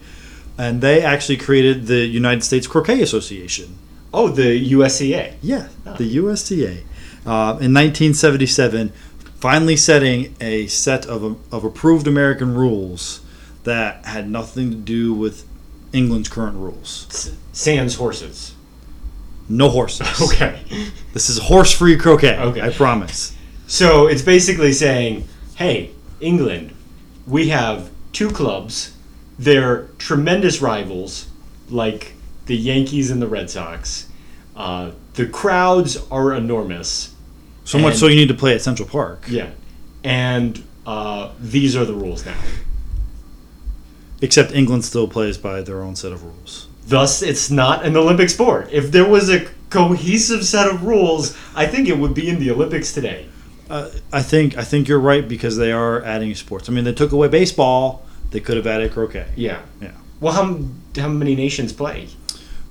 and 0.59 0.81
they 0.83 1.03
actually 1.03 1.39
created 1.39 1.87
the 1.87 2.05
United 2.07 2.43
States 2.43 2.67
Croquet 2.67 3.01
Association. 3.03 3.77
Oh, 4.13 4.29
the 4.29 4.73
USCA. 4.73 5.35
Yeah, 5.41 5.69
the 5.97 6.05
USTA. 6.21 6.83
Uh, 7.27 7.59
in 7.61 7.73
1977, 7.75 8.93
finally 9.39 9.77
setting 9.77 10.35
a 10.41 10.67
set 10.67 11.07
of, 11.07 11.23
of 11.55 11.65
approved 11.65 12.07
American 12.07 12.55
rules 12.55 13.21
that 13.65 14.05
had 14.07 14.29
nothing 14.29 14.71
to 14.71 14.77
do 14.77 15.13
with 15.15 15.47
England's 15.93 16.29
current 16.29 16.57
rules. 16.57 17.07
S- 17.11 17.33
Sans 17.53 17.95
horses. 17.95 18.55
No 19.49 19.69
horses. 19.69 20.07
Okay. 20.33 20.61
This 21.13 21.29
is 21.29 21.39
horse 21.39 21.73
free 21.77 21.97
croquet. 21.97 22.39
Okay. 22.39 22.61
I 22.63 22.71
promise. 22.71 23.37
So 23.71 24.09
it's 24.09 24.23
basically 24.23 24.73
saying, 24.73 25.29
hey, 25.55 25.93
England, 26.21 26.75
we 27.25 27.51
have 27.51 27.89
two 28.13 28.29
clubs. 28.29 28.97
They're 29.39 29.85
tremendous 29.97 30.61
rivals, 30.61 31.29
like 31.69 32.15
the 32.47 32.57
Yankees 32.57 33.13
and 33.13 33.23
the 33.23 33.29
Red 33.29 33.49
Sox. 33.49 34.09
Uh, 34.57 34.91
the 35.15 35.25
crowds 35.25 35.97
are 36.11 36.35
enormous. 36.35 37.15
So 37.63 37.79
much 37.79 37.95
so 37.95 38.09
you 38.09 38.17
need 38.17 38.27
to 38.27 38.35
play 38.35 38.57
at 38.57 38.61
Central 38.61 38.89
Park. 38.89 39.27
Yeah. 39.29 39.51
And 40.03 40.65
uh, 40.85 41.31
these 41.39 41.77
are 41.77 41.85
the 41.85 41.95
rules 41.95 42.27
now. 42.27 42.37
Except 44.21 44.51
England 44.51 44.85
still 44.85 45.07
plays 45.07 45.39
by 45.39 45.63
their 45.63 45.81
own 45.85 45.95
set 45.95 46.11
of 46.11 46.25
rules. 46.25 46.67
Thus, 46.89 47.23
it's 47.23 47.53
not 47.53 47.87
an 47.87 47.97
Olympic 47.97 48.31
sport. 48.31 48.69
If 48.73 48.91
there 48.91 49.09
was 49.09 49.31
a 49.31 49.47
cohesive 49.71 50.45
set 50.45 50.67
of 50.67 50.83
rules, 50.83 51.37
I 51.55 51.69
think 51.69 51.87
it 51.87 51.97
would 51.97 52.15
be 52.15 52.29
in 52.29 52.41
the 52.41 52.51
Olympics 52.51 52.93
today. 52.93 53.29
Uh, 53.71 53.89
I 54.13 54.21
think 54.21 54.59
I 54.59 54.65
think 54.65 54.89
you're 54.89 55.01
right 55.01 55.27
because 55.27 55.57
they 55.57 55.71
are 55.71 56.03
adding 56.03 56.35
sports. 56.35 56.69
I 56.69 56.73
mean, 56.73 56.85
they 56.85 56.93
took 56.93 57.13
away 57.13 57.29
baseball. 57.29 58.05
They 58.33 58.41
could 58.41 58.57
have 58.57 58.67
added 58.67 58.93
croquet. 58.93 59.29
Yeah. 59.37 59.63
Yeah. 59.81 59.93
Well, 60.21 60.33
how, 60.35 60.59
how 61.01 61.09
many 61.09 61.35
nations 61.35 61.73
play? 61.73 62.09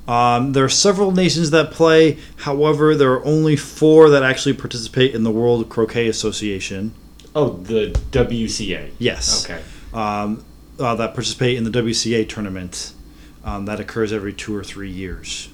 Um, 0.08 0.54
there 0.54 0.64
are 0.64 0.70
several 0.70 1.12
nations 1.12 1.52
that 1.52 1.72
play. 1.72 2.18
However, 2.38 2.96
there 2.96 3.14
are 3.14 3.26
only 3.26 3.56
four 3.56 4.10
that 4.10 4.24
actually 4.24 4.54
participate 4.54 5.16
in 5.16 5.24
the 5.24 5.32
World 5.32 5.70
Croquet 5.70 6.08
Association. 6.08 6.94
Oh, 7.36 7.50
the 7.50 7.92
WCA. 8.12 8.92
Yes. 8.98 9.46
Okay. 9.46 9.64
Um, 9.94 10.44
uh, 10.80 10.96
that 10.96 11.14
participate 11.14 11.58
in 11.58 11.64
the 11.64 11.70
WCA 11.70 12.28
tournament. 12.28 12.94
Um, 13.44 13.66
that 13.66 13.80
occurs 13.80 14.12
every 14.12 14.34
two 14.34 14.56
or 14.56 14.64
three 14.64 14.90
years. 14.90 15.50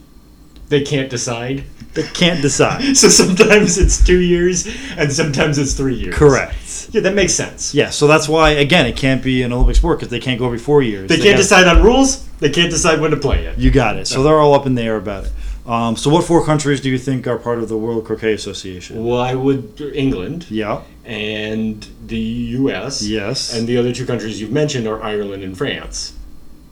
They 0.70 0.82
can't 0.82 1.10
decide. 1.10 1.64
They 1.94 2.04
can't 2.04 2.42
decide. 2.42 2.96
So 2.98 3.08
sometimes 3.10 3.78
it's 3.78 4.04
two 4.04 4.20
years 4.20 4.68
and 4.98 5.12
sometimes 5.12 5.58
it's 5.58 5.74
three 5.74 5.96
years. 5.96 6.16
Correct. 6.16 6.90
Yeah, 6.92 7.02
that 7.02 7.14
makes 7.16 7.34
sense. 7.34 7.74
Yeah. 7.74 7.90
So 7.90 8.08
that's 8.08 8.28
why 8.28 8.52
again 8.52 8.86
it 8.86 8.98
can't 8.98 9.24
be 9.24 9.44
an 9.44 9.54
Olympic 9.54 9.76
sport 9.78 10.00
because 10.00 10.10
they 10.12 10.20
can't 10.20 10.40
go 10.40 10.46
every 10.46 10.58
four 10.60 10.82
years. 10.82 11.08
They 11.10 11.18
can't 11.18 11.36
got- 11.36 11.38
decide 11.38 11.68
on 11.68 11.84
rules. 11.84 12.26
They 12.40 12.50
can't 12.50 12.70
decide 12.72 13.00
when 13.00 13.12
to 13.12 13.18
play 13.18 13.46
it. 13.46 13.58
You 13.58 13.72
got 13.72 13.96
it. 13.98 14.08
So 14.08 14.24
they're 14.24 14.40
all 14.40 14.54
up 14.54 14.66
in 14.66 14.76
the 14.76 14.82
air 14.82 14.98
about 14.98 15.26
it. 15.26 15.32
Um, 15.66 15.96
so 15.96 16.10
what 16.12 16.24
four 16.26 16.46
countries 16.46 16.80
do 16.82 16.90
you 16.92 16.98
think 17.00 17.26
are 17.28 17.38
part 17.40 17.58
of 17.60 17.70
the 17.70 17.78
World 17.78 18.06
Croquet 18.06 18.34
Association? 18.34 19.04
Well, 19.04 19.20
I 19.20 19.34
would 19.34 19.82
England 19.96 20.46
Yeah. 20.50 20.82
and 21.06 21.88
the 22.06 22.20
U.S. 22.60 23.02
Yes. 23.02 23.52
And 23.58 23.68
the 23.68 23.78
other 23.78 23.92
two 23.92 24.06
countries 24.06 24.40
you've 24.40 24.52
mentioned 24.52 24.86
are 24.88 25.02
Ireland 25.02 25.44
and 25.44 25.58
France. 25.58 26.14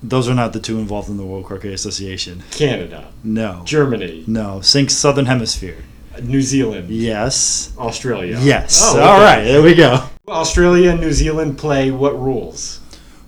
Those 0.03 0.27
are 0.27 0.35
not 0.35 0.51
the 0.53 0.59
two 0.59 0.79
involved 0.79 1.09
in 1.09 1.15
the 1.17 1.23
World 1.25 1.45
Croquet 1.45 1.73
Association. 1.73 2.43
Canada, 2.51 3.07
No. 3.23 3.61
Germany, 3.65 4.23
No. 4.27 4.59
Think 4.61 4.89
Southern 4.89 5.25
Hemisphere. 5.27 5.77
New 6.21 6.41
Zealand, 6.41 6.89
Yes. 6.89 7.71
Australia. 7.77 8.37
Yes. 8.41 8.81
Oh, 8.83 8.99
All 8.99 9.15
okay. 9.15 9.23
right. 9.23 9.43
There 9.43 9.61
we 9.61 9.73
go. 9.73 10.03
Australia 10.27 10.91
and 10.91 10.99
New 11.01 11.11
Zealand 11.13 11.57
play 11.57 11.89
what 11.89 12.19
rules? 12.19 12.79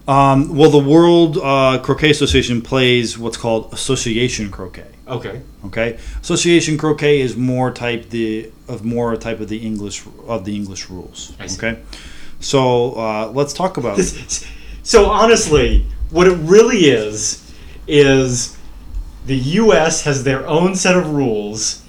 Um, 0.08 0.55
well, 0.55 0.70
the 0.70 0.77
World 0.77 1.38
uh, 1.38 1.79
Croquet 1.82 2.12
Association 2.12 2.62
plays 2.62 3.17
what's 3.17 3.38
called 3.38 3.74
association 3.74 4.51
croquet. 4.51 4.86
Okay. 5.08 5.41
Okay, 5.65 5.98
association 6.22 6.77
croquet 6.77 7.22
is 7.22 7.36
more 7.36 7.72
type 7.72 8.10
the 8.12 8.51
of 8.67 8.84
more 8.86 9.15
type 9.17 9.39
of 9.39 9.50
the 9.50 9.58
English 9.58 10.03
of 10.27 10.46
the 10.46 10.55
English 10.55 10.89
rules. 10.91 11.34
I 11.39 11.48
see. 11.48 11.58
Okay, 11.58 11.79
so 12.39 12.94
uh, 12.94 13.32
let's 13.34 13.53
talk 13.53 13.77
about. 13.77 13.98
So 14.84 15.10
honestly, 15.10 15.84
what 16.12 16.27
it 16.27 16.35
really 16.35 16.85
is 16.85 17.41
is 17.88 18.57
the 19.25 19.35
U.S. 19.35 20.03
has 20.03 20.24
their 20.24 20.45
own 20.47 20.75
set 20.75 20.95
of 20.95 21.09
rules, 21.09 21.83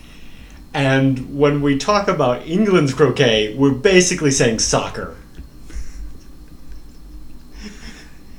and 0.73 1.39
when 1.39 1.61
we 1.63 1.77
talk 1.79 2.09
about 2.09 2.47
England's 2.47 2.95
croquet, 2.95 3.55
we're 3.57 3.71
basically 3.73 4.31
saying 4.31 4.59
soccer. 4.59 5.17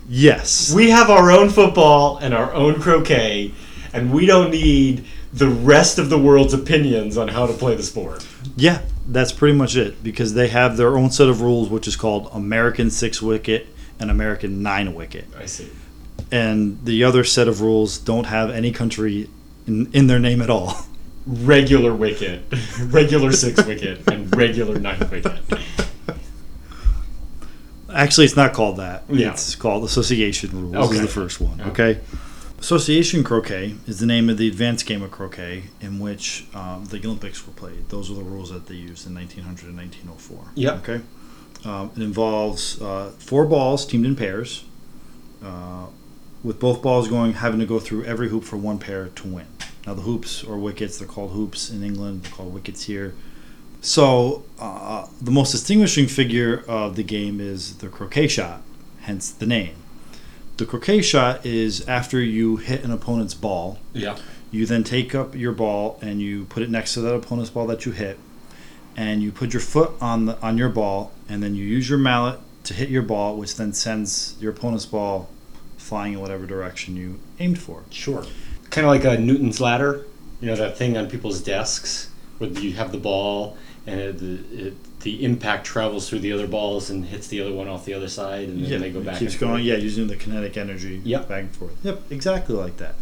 yes, 0.09 0.73
We 0.73 0.89
have 0.89 1.09
our 1.09 1.31
own 1.31 1.49
football 1.49 2.17
and 2.17 2.33
our 2.33 2.53
own 2.53 2.81
croquet, 2.81 3.53
and 3.93 4.11
we 4.11 4.25
don't 4.25 4.51
need 4.51 5.05
the 5.33 5.49
rest 5.49 5.99
of 5.99 6.09
the 6.09 6.17
world's 6.17 6.53
opinions 6.53 7.17
on 7.17 7.27
how 7.27 7.45
to 7.45 7.53
play 7.53 7.75
the 7.75 7.83
sport. 7.83 8.25
yeah, 8.55 8.81
that's 9.07 9.31
pretty 9.31 9.57
much 9.57 9.75
it 9.75 10.03
because 10.03 10.33
they 10.33 10.47
have 10.47 10.77
their 10.77 10.97
own 10.97 11.11
set 11.11 11.27
of 11.27 11.41
rules, 11.41 11.69
which 11.69 11.87
is 11.87 11.95
called 11.95 12.29
American 12.33 12.89
six 12.89 13.21
wicket 13.21 13.67
and 13.99 14.09
American 14.11 14.61
nine 14.63 14.93
wicket, 14.93 15.25
I 15.37 15.45
see. 15.45 15.69
and 16.31 16.83
the 16.85 17.03
other 17.03 17.23
set 17.23 17.47
of 17.47 17.61
rules 17.61 17.97
don't 17.97 18.25
have 18.25 18.49
any 18.49 18.71
country 18.71 19.29
in, 19.65 19.89
in 19.93 20.07
their 20.07 20.19
name 20.19 20.41
at 20.41 20.49
all. 20.49 20.75
Regular 21.25 21.93
wicket, 21.93 22.43
regular 22.85 23.31
six 23.33 23.65
wicket, 23.65 24.07
and 24.07 24.33
regular 24.35 24.79
nine 24.79 24.99
wicket. 25.11 25.33
Actually, 27.93 28.25
it's 28.25 28.35
not 28.35 28.53
called 28.53 28.77
that. 28.77 29.03
Yeah. 29.09 29.31
It's 29.31 29.55
called 29.55 29.83
association 29.83 30.51
rules. 30.71 30.75
Is 30.91 30.91
Okay. 30.97 30.99
the 31.05 31.11
first 31.11 31.39
one. 31.41 31.59
Okay. 31.61 31.69
Okay. 31.91 31.99
Association 32.59 33.23
croquet 33.23 33.75
is 33.87 33.99
the 33.99 34.05
name 34.05 34.29
of 34.29 34.37
the 34.37 34.47
advanced 34.47 34.85
game 34.87 35.03
of 35.03 35.11
croquet 35.11 35.65
in 35.79 35.99
which 35.99 36.45
um, 36.55 36.85
the 36.85 36.97
Olympics 37.05 37.45
were 37.45 37.53
played. 37.53 37.87
Those 37.89 38.09
are 38.09 38.15
the 38.15 38.23
rules 38.23 38.49
that 38.51 38.65
they 38.65 38.73
used 38.75 39.05
in 39.05 39.13
1900 39.13 39.67
and 39.67 39.77
1904. 39.77 40.51
Yep. 40.55 40.73
Okay. 40.89 41.01
Um, 41.67 41.91
it 41.97 42.01
involves 42.01 42.81
uh, 42.81 43.11
four 43.19 43.45
balls 43.45 43.85
teamed 43.85 44.05
in 44.05 44.15
pairs, 44.15 44.63
uh, 45.43 45.87
with 46.41 46.59
both 46.59 46.81
balls 46.81 47.09
going 47.09 47.33
having 47.33 47.59
to 47.59 47.65
go 47.65 47.77
through 47.79 48.05
every 48.05 48.29
hoop 48.29 48.45
for 48.45 48.55
one 48.55 48.79
pair 48.79 49.07
to 49.07 49.27
win. 49.27 49.47
Now 49.85 49.93
the 49.93 50.03
hoops 50.03 50.43
or 50.43 50.57
wickets, 50.57 50.97
they're 50.97 51.07
called 51.07 51.31
hoops 51.31 51.69
in 51.69 51.83
England. 51.83 52.23
They're 52.23 52.31
called 52.31 52.53
wickets 52.53 52.83
here. 52.83 53.13
So 53.81 54.43
uh, 54.59 55.07
the 55.21 55.31
most 55.31 55.51
distinguishing 55.51 56.07
figure 56.07 56.63
of 56.67 56.95
the 56.95 57.03
game 57.03 57.41
is 57.41 57.77
the 57.77 57.89
croquet 57.89 58.27
shot, 58.27 58.61
hence 59.01 59.29
the 59.29 59.45
name. 59.45 59.75
The 60.57 60.65
croquet 60.65 61.01
shot 61.01 61.45
is 61.45 61.87
after 61.87 62.19
you 62.19 62.57
hit 62.57 62.83
an 62.83 62.91
opponent's 62.91 63.33
ball. 63.33 63.79
Yeah. 63.93 64.17
You 64.51 64.65
then 64.65 64.83
take 64.83 65.13
up 65.13 65.35
your 65.35 65.51
ball 65.51 65.99
and 66.01 66.21
you 66.21 66.45
put 66.45 66.63
it 66.63 66.69
next 66.69 66.93
to 66.93 67.01
that 67.01 67.13
opponent's 67.13 67.49
ball 67.49 67.67
that 67.67 67.85
you 67.85 67.91
hit, 67.91 68.17
and 68.97 69.21
you 69.23 69.31
put 69.31 69.53
your 69.53 69.61
foot 69.61 69.91
on 70.01 70.25
the 70.25 70.41
on 70.41 70.57
your 70.57 70.69
ball, 70.69 71.13
and 71.29 71.41
then 71.41 71.55
you 71.55 71.63
use 71.63 71.87
your 71.89 71.99
mallet 71.99 72.39
to 72.63 72.73
hit 72.73 72.89
your 72.89 73.03
ball, 73.03 73.37
which 73.37 73.55
then 73.55 73.71
sends 73.71 74.35
your 74.41 74.51
opponent's 74.51 74.85
ball 74.85 75.29
flying 75.77 76.13
in 76.13 76.19
whatever 76.19 76.45
direction 76.45 76.97
you 76.97 77.19
aimed 77.39 77.57
for. 77.59 77.83
Sure. 77.91 78.25
Kind 78.71 78.85
of 78.85 78.91
like 78.91 79.05
a 79.05 79.17
Newton's 79.21 79.61
ladder, 79.61 80.05
you 80.41 80.47
know, 80.47 80.55
that 80.57 80.75
thing 80.77 80.97
on 80.97 81.09
people's 81.09 81.39
desks 81.41 82.09
where 82.39 82.49
you 82.49 82.73
have 82.73 82.91
the 82.91 82.97
ball 82.97 83.55
and 83.85 83.99
it, 84.01 84.17
the, 84.19 84.67
it, 84.67 84.99
the 84.99 85.23
impact 85.23 85.65
travels 85.65 86.09
through 86.09 86.19
the 86.19 86.33
other 86.33 86.45
balls 86.47 86.89
and 86.89 87.05
hits 87.05 87.27
the 87.29 87.39
other 87.39 87.53
one 87.53 87.69
off 87.69 87.85
the 87.85 87.93
other 87.93 88.09
side, 88.09 88.49
and 88.49 88.61
then 88.63 88.69
yeah, 88.69 88.77
they 88.79 88.89
go 88.89 88.99
it 88.99 89.05
back. 89.05 89.19
keeps 89.19 89.31
and 89.33 89.39
going. 89.39 89.51
forth. 89.53 89.63
Yeah, 89.63 89.75
using 89.75 90.07
the 90.07 90.17
kinetic 90.17 90.57
energy 90.57 91.01
Yep. 91.05 91.29
back 91.29 91.41
and 91.43 91.55
forth. 91.55 91.73
Yep, 91.83 92.11
exactly 92.11 92.55
like 92.55 92.75
that. 92.77 92.95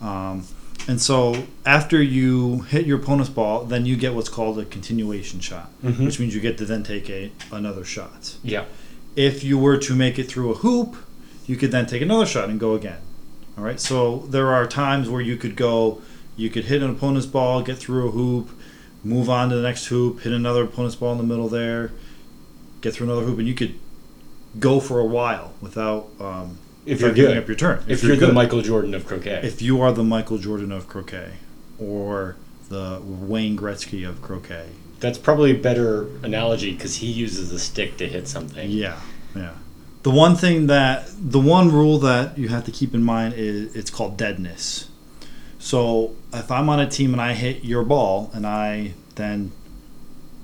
Um, 0.00 0.44
and 0.88 1.00
so 1.00 1.44
after 1.66 2.02
you 2.02 2.60
hit 2.62 2.86
your 2.86 2.98
opponent's 2.98 3.30
ball, 3.30 3.64
then 3.64 3.86
you 3.86 3.96
get 3.96 4.14
what's 4.14 4.28
called 4.28 4.58
a 4.58 4.64
continuation 4.64 5.40
shot, 5.40 5.70
Mhm. 5.84 6.04
which 6.04 6.18
means 6.18 6.34
you 6.34 6.40
get 6.40 6.58
to 6.58 6.64
then 6.64 6.82
take 6.82 7.08
a 7.10 7.30
another 7.52 7.84
shot. 7.84 8.34
Yeah. 8.42 8.64
If 9.16 9.42
you 9.44 9.58
were 9.58 9.76
to 9.78 9.94
make 9.94 10.18
it 10.18 10.28
through 10.28 10.50
a 10.50 10.54
hoop, 10.54 10.96
you 11.46 11.56
could 11.56 11.70
then 11.72 11.86
take 11.86 12.02
another 12.02 12.26
shot 12.26 12.48
and 12.48 12.58
go 12.60 12.74
again. 12.74 12.98
All 13.58 13.64
right. 13.64 13.80
So 13.80 14.26
there 14.30 14.48
are 14.52 14.66
times 14.66 15.08
where 15.08 15.20
you 15.20 15.36
could 15.36 15.56
go, 15.56 16.00
you 16.36 16.48
could 16.50 16.64
hit 16.66 16.82
an 16.82 16.90
opponent's 16.90 17.26
ball, 17.26 17.62
get 17.62 17.78
through 17.78 18.08
a 18.08 18.10
hoop, 18.12 18.48
move 19.04 19.28
on 19.28 19.48
to 19.50 19.56
the 19.56 19.62
next 19.62 19.86
hoop, 19.86 20.20
hit 20.22 20.32
another 20.32 20.64
opponent's 20.64 20.96
ball 20.96 21.12
in 21.12 21.18
the 21.18 21.24
middle 21.24 21.48
there, 21.48 21.90
get 22.80 22.94
through 22.94 23.06
another 23.06 23.26
hoop, 23.26 23.38
and 23.38 23.48
you 23.48 23.54
could 23.54 23.74
go 24.58 24.80
for 24.80 24.98
a 25.00 25.04
while 25.04 25.52
without 25.60 26.08
um, 26.20 26.58
If 26.86 27.00
you're 27.00 27.12
giving 27.12 27.34
good. 27.34 27.42
up 27.42 27.48
your 27.48 27.56
turn. 27.56 27.84
If, 27.88 28.02
you're, 28.02 28.16
the 28.16 28.26
good. 28.26 28.34
Michael 28.34 28.62
Jordan 28.62 28.94
of 28.94 29.06
croquet. 29.06 29.40
if 29.44 29.60
you 29.60 29.80
are 29.82 29.92
the 29.92 30.02
Michael 30.02 30.38
Jordan 30.38 30.72
of 30.72 30.88
croquet, 30.88 31.32
or 31.78 32.36
the 32.68 33.00
Wayne 33.02 33.56
Gretzky 33.56 34.08
of 34.08 34.22
croquet. 34.22 34.68
That's 35.00 35.18
probably 35.18 35.50
a 35.50 35.58
better 35.58 36.08
analogy 36.22 36.72
because 36.72 36.96
he 36.96 37.06
uses 37.06 37.52
a 37.52 37.58
stick 37.58 37.96
to 37.98 38.06
hit 38.06 38.28
something. 38.28 38.70
Yeah, 38.70 38.98
yeah. 39.34 39.54
The 40.02 40.10
one 40.10 40.36
thing 40.36 40.66
that 40.68 41.10
the 41.18 41.40
one 41.40 41.70
rule 41.70 41.98
that 41.98 42.38
you 42.38 42.48
have 42.48 42.64
to 42.64 42.70
keep 42.70 42.94
in 42.94 43.02
mind 43.02 43.34
is 43.34 43.74
it's 43.74 43.90
called 43.90 44.16
deadness. 44.16 44.88
So 45.58 46.14
if 46.32 46.50
I'm 46.50 46.70
on 46.70 46.80
a 46.80 46.88
team 46.88 47.12
and 47.12 47.20
I 47.20 47.34
hit 47.34 47.64
your 47.64 47.82
ball 47.82 48.30
and 48.32 48.46
I 48.46 48.94
then 49.16 49.52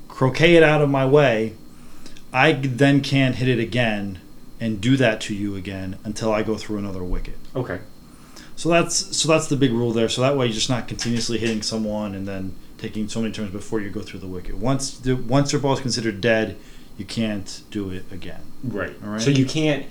croquet 0.08 0.56
it 0.56 0.62
out 0.62 0.82
of 0.82 0.90
my 0.90 1.06
way, 1.06 1.54
I 2.32 2.52
then 2.52 3.00
can't 3.00 3.36
hit 3.36 3.48
it 3.48 3.58
again 3.58 4.20
and 4.60 4.80
do 4.80 4.96
that 4.96 5.20
to 5.22 5.34
you 5.34 5.54
again 5.56 5.98
until 6.04 6.32
I 6.32 6.42
go 6.42 6.56
through 6.56 6.78
another 6.78 7.04
wicket. 7.04 7.36
Okay. 7.54 7.80
So 8.56 8.68
that's 8.70 9.16
so 9.16 9.28
that's 9.28 9.48
the 9.48 9.56
big 9.56 9.72
rule 9.72 9.92
there. 9.92 10.08
So 10.08 10.22
that 10.22 10.36
way 10.36 10.46
you're 10.46 10.54
just 10.54 10.70
not 10.70 10.88
continuously 10.88 11.38
hitting 11.38 11.62
someone 11.62 12.14
and 12.14 12.26
then 12.26 12.54
taking 12.78 13.08
so 13.08 13.20
many 13.20 13.32
turns 13.32 13.50
before 13.50 13.80
you 13.80 13.90
go 13.90 14.00
through 14.00 14.20
the 14.20 14.26
wicket. 14.26 14.56
Once 14.56 14.98
the, 14.98 15.14
once 15.14 15.52
your 15.52 15.60
ball 15.60 15.74
is 15.74 15.80
considered 15.80 16.20
dead, 16.20 16.56
you 16.96 17.04
can't 17.04 17.62
do 17.70 17.90
it 17.90 18.04
again. 18.10 18.40
Right. 18.64 18.94
All 19.04 19.10
right. 19.10 19.20
So 19.20 19.30
you 19.30 19.44
can't 19.46 19.86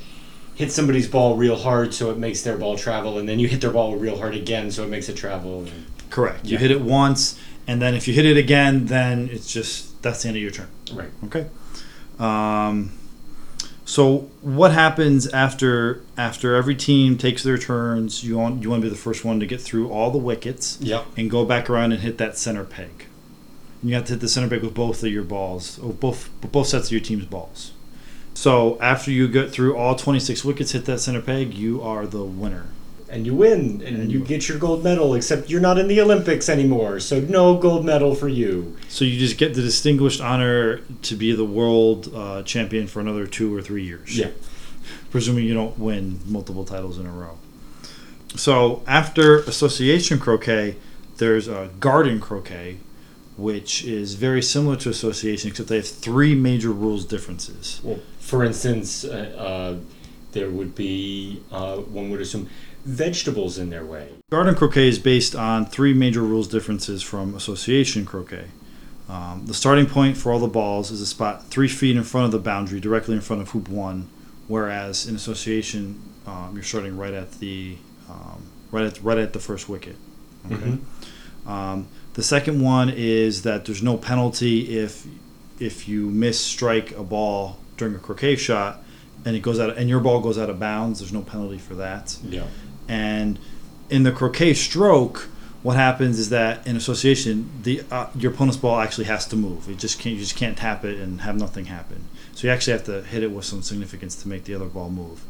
hit 0.56 0.72
somebody's 0.72 1.08
ball 1.08 1.36
real 1.36 1.58
hard 1.58 1.94
so 1.94 2.10
it 2.12 2.18
makes 2.18 2.42
their 2.42 2.58
ball 2.58 2.78
travel, 2.78 3.20
and 3.20 3.28
then 3.30 3.38
you 3.40 3.48
hit 3.48 3.62
their 3.62 3.72
ball 3.72 3.96
real 3.98 4.18
hard 4.18 4.34
again 4.36 4.72
so 4.72 4.84
it 4.84 4.90
makes 4.90 5.10
it 5.10 5.16
travel. 5.16 5.68
Correct. 6.10 6.46
You 6.46 6.54
Yeah. 6.54 6.60
hit 6.60 6.72
it 6.72 6.82
once, 6.82 7.38
and 7.68 7.82
then 7.82 7.94
if 7.94 8.08
you 8.08 8.14
hit 8.16 8.26
it 8.26 8.38
again, 8.38 8.86
then 8.88 9.30
it's 9.32 9.52
just 9.52 10.02
that's 10.02 10.24
the 10.24 10.30
end 10.30 10.38
of 10.38 10.42
your 10.42 10.52
turn. 10.52 10.70
Right. 10.94 11.10
Okay. 11.26 11.48
Um, 12.20 12.92
so 13.86 14.30
what 14.42 14.72
happens 14.72 15.28
after 15.28 16.02
after 16.18 16.56
every 16.56 16.76
team 16.76 17.18
takes 17.18 17.44
their 17.44 17.58
turns? 17.58 18.24
You 18.24 18.38
want 18.38 18.64
you 18.64 18.70
want 18.72 18.82
to 18.82 18.86
be 18.88 18.90
the 18.90 19.00
first 19.00 19.24
one 19.24 19.40
to 19.40 19.46
get 19.46 19.62
through 19.62 19.90
all 19.90 20.10
the 20.12 20.18
wickets 20.18 20.78
Yep. 20.82 21.06
and 21.18 21.30
go 21.30 21.46
back 21.46 21.70
around 21.70 21.92
and 21.92 22.02
hit 22.02 22.18
that 22.18 22.38
center 22.38 22.64
peg. 22.64 23.06
You 23.84 23.94
have 23.96 24.06
to 24.06 24.14
hit 24.14 24.20
the 24.22 24.28
center 24.28 24.50
peg 24.50 24.64
with 24.64 24.74
both 24.74 25.04
of 25.04 25.12
your 25.12 25.24
balls, 25.24 25.78
or 25.80 25.94
both 25.94 26.30
both 26.42 26.68
sets 26.68 26.88
of 26.88 26.92
your 26.94 27.02
team's 27.02 27.26
balls. 27.26 27.72
So 28.34 28.78
after 28.82 29.12
you 29.12 29.28
get 29.28 29.52
through 29.52 29.78
all 29.78 29.96
26 29.96 30.44
wickets, 30.44 30.72
hit 30.72 30.86
that 30.86 31.00
center 31.00 31.22
peg, 31.22 31.54
you 31.54 31.82
are 31.82 32.06
the 32.08 32.24
winner. 32.24 32.66
And 33.08 33.26
you 33.26 33.36
win, 33.36 33.84
and, 33.86 34.12
you- 34.12 34.20
get 34.20 34.50
your 34.50 34.58
gold 34.58 34.84
medal. 34.84 35.14
Except 35.14 35.50
you're 35.50 35.62
not 35.62 35.78
in 35.78 35.88
the 35.88 36.02
Olympics 36.02 36.50
anymore, 36.50 37.00
so 37.00 37.20
no 37.20 37.58
gold 37.58 37.86
medal 37.86 38.16
for 38.16 38.28
you. 38.28 38.76
So 38.88 39.06
you 39.06 39.20
just 39.20 39.38
get 39.38 39.54
the 39.54 39.62
distinguished 39.62 40.22
honor 40.22 40.80
to 41.04 41.16
be 41.16 41.32
the 41.34 41.46
world 41.46 42.12
uh, 42.16 42.42
champion 42.44 42.88
for 42.88 43.00
another 43.00 43.28
two 43.28 43.56
or 43.56 43.62
three 43.62 43.84
years. 43.84 44.18
Yeah. 44.18 44.30
Presuming 45.12 45.46
you 45.46 45.54
don't 45.54 45.78
win 45.78 46.20
multiple 46.26 46.66
titles 46.66 46.98
in 46.98 47.06
a 47.06 47.12
row. 47.12 47.38
So 48.36 48.84
after 48.88 49.40
association 49.40 50.20
croquet, 50.20 50.76
there's 51.18 51.48
a 51.48 51.70
garden 51.80 52.20
croquet, 52.20 52.78
which 53.38 53.84
is 53.86 54.16
very 54.16 54.42
similar 54.42 54.76
to 54.78 54.90
association, 54.90 55.50
except 55.52 55.70
they 55.70 55.78
have 55.78 55.88
three 55.88 56.36
major 56.36 56.72
rules 56.72 57.06
differences. 57.06 57.80
Well, 57.84 58.00
for 58.20 58.44
instance, 58.44 59.06
uh, 59.06 59.36
uh, 59.38 59.76
there 60.34 60.50
would 60.50 60.76
be 60.76 61.42
uh, 61.52 61.78
one 61.78 62.10
would 62.12 62.20
assume 62.20 62.50
vegetables 62.86 63.58
in 63.58 63.70
their 63.72 63.86
way. 63.86 64.10
Garden 64.30 64.56
croquet 64.56 64.88
is 64.88 65.00
based 65.00 65.36
on 65.36 65.66
three 65.66 65.94
major 65.94 66.22
rules 66.22 66.48
differences 66.48 67.02
from 67.02 67.36
association 67.36 68.06
croquet. 68.06 68.46
Um, 69.10 69.46
the 69.46 69.54
starting 69.54 69.86
point 69.86 70.18
for 70.18 70.32
all 70.32 70.40
the 70.40 70.48
balls 70.48 70.92
is 70.92 71.02
a 71.02 71.06
spot 71.06 71.48
three 71.48 71.68
feet 71.68 71.96
in 71.96 72.04
front 72.04 72.26
of 72.26 72.32
the 72.32 72.40
boundary, 72.40 72.80
directly 72.80 73.16
in 73.16 73.22
front 73.22 73.42
of 73.42 73.50
hoop 73.50 73.70
one, 73.70 74.10
whereas 74.48 75.08
in 75.08 75.16
association 75.16 76.02
um, 76.26 76.52
you're 76.54 76.64
starting 76.64 76.98
right 76.98 77.14
at 77.14 77.34
the 77.34 77.78
um, 78.10 78.50
right 78.72 78.86
at 78.86 79.04
right 79.04 79.18
at 79.18 79.34
the 79.34 79.40
first 79.40 79.68
wicket. 79.70 79.96
Okay. 80.52 80.78
Um, 81.46 81.88
the 82.14 82.24
second 82.24 82.62
one 82.62 82.90
is 82.90 83.44
that 83.44 83.66
there's 83.66 83.84
no 83.84 83.98
penalty 83.98 84.78
if 84.78 85.06
if 85.60 85.88
you 85.88 86.10
miss 86.10 86.40
strike 86.40 86.92
a 86.98 87.04
ball 87.04 87.60
during 87.78 87.96
a 87.96 88.00
croquet 88.00 88.36
shot 88.36 88.84
and 89.26 89.36
it 89.36 89.42
goes 89.42 89.60
out 89.60 89.76
and 89.78 89.90
your 89.90 90.00
ball 90.00 90.20
goes 90.20 90.38
out 90.38 90.50
of 90.50 90.60
bounds. 90.60 91.00
There's 91.00 91.14
no 91.14 91.22
penalty 91.22 91.58
for 91.58 91.76
that. 91.76 92.18
Yeah. 92.24 92.46
And 92.88 93.40
in 93.90 94.04
the 94.04 94.12
croquet 94.12 94.54
stroke, 94.54 95.30
what 95.64 95.76
happens 95.76 96.20
is 96.20 96.30
that 96.30 96.66
in 96.68 96.76
association, 96.76 97.50
the 97.64 97.82
uh, 97.92 98.08
your 98.16 98.32
opponent's 98.32 98.58
ball 98.58 98.80
actually 98.80 99.06
has 99.06 99.26
to 99.28 99.36
move. 99.36 99.68
It 99.70 99.78
just 99.80 100.00
can't 100.00 100.14
you 100.16 100.22
just 100.22 100.36
can't 100.36 100.58
tap 100.58 100.86
it 100.86 101.00
and 101.00 101.22
have 101.22 101.36
nothing 101.38 101.66
happen. 101.66 102.04
So 102.34 102.48
you 102.48 102.54
actually 102.54 102.74
have 102.74 102.84
to 102.86 103.02
hit 103.02 103.24
it 103.24 103.32
with 103.32 103.46
some 103.46 103.62
significance 103.64 104.16
to 104.22 104.28
make 104.28 104.44
the 104.44 104.54
other 104.54 104.66
ball 104.66 104.90
move. 104.90 105.24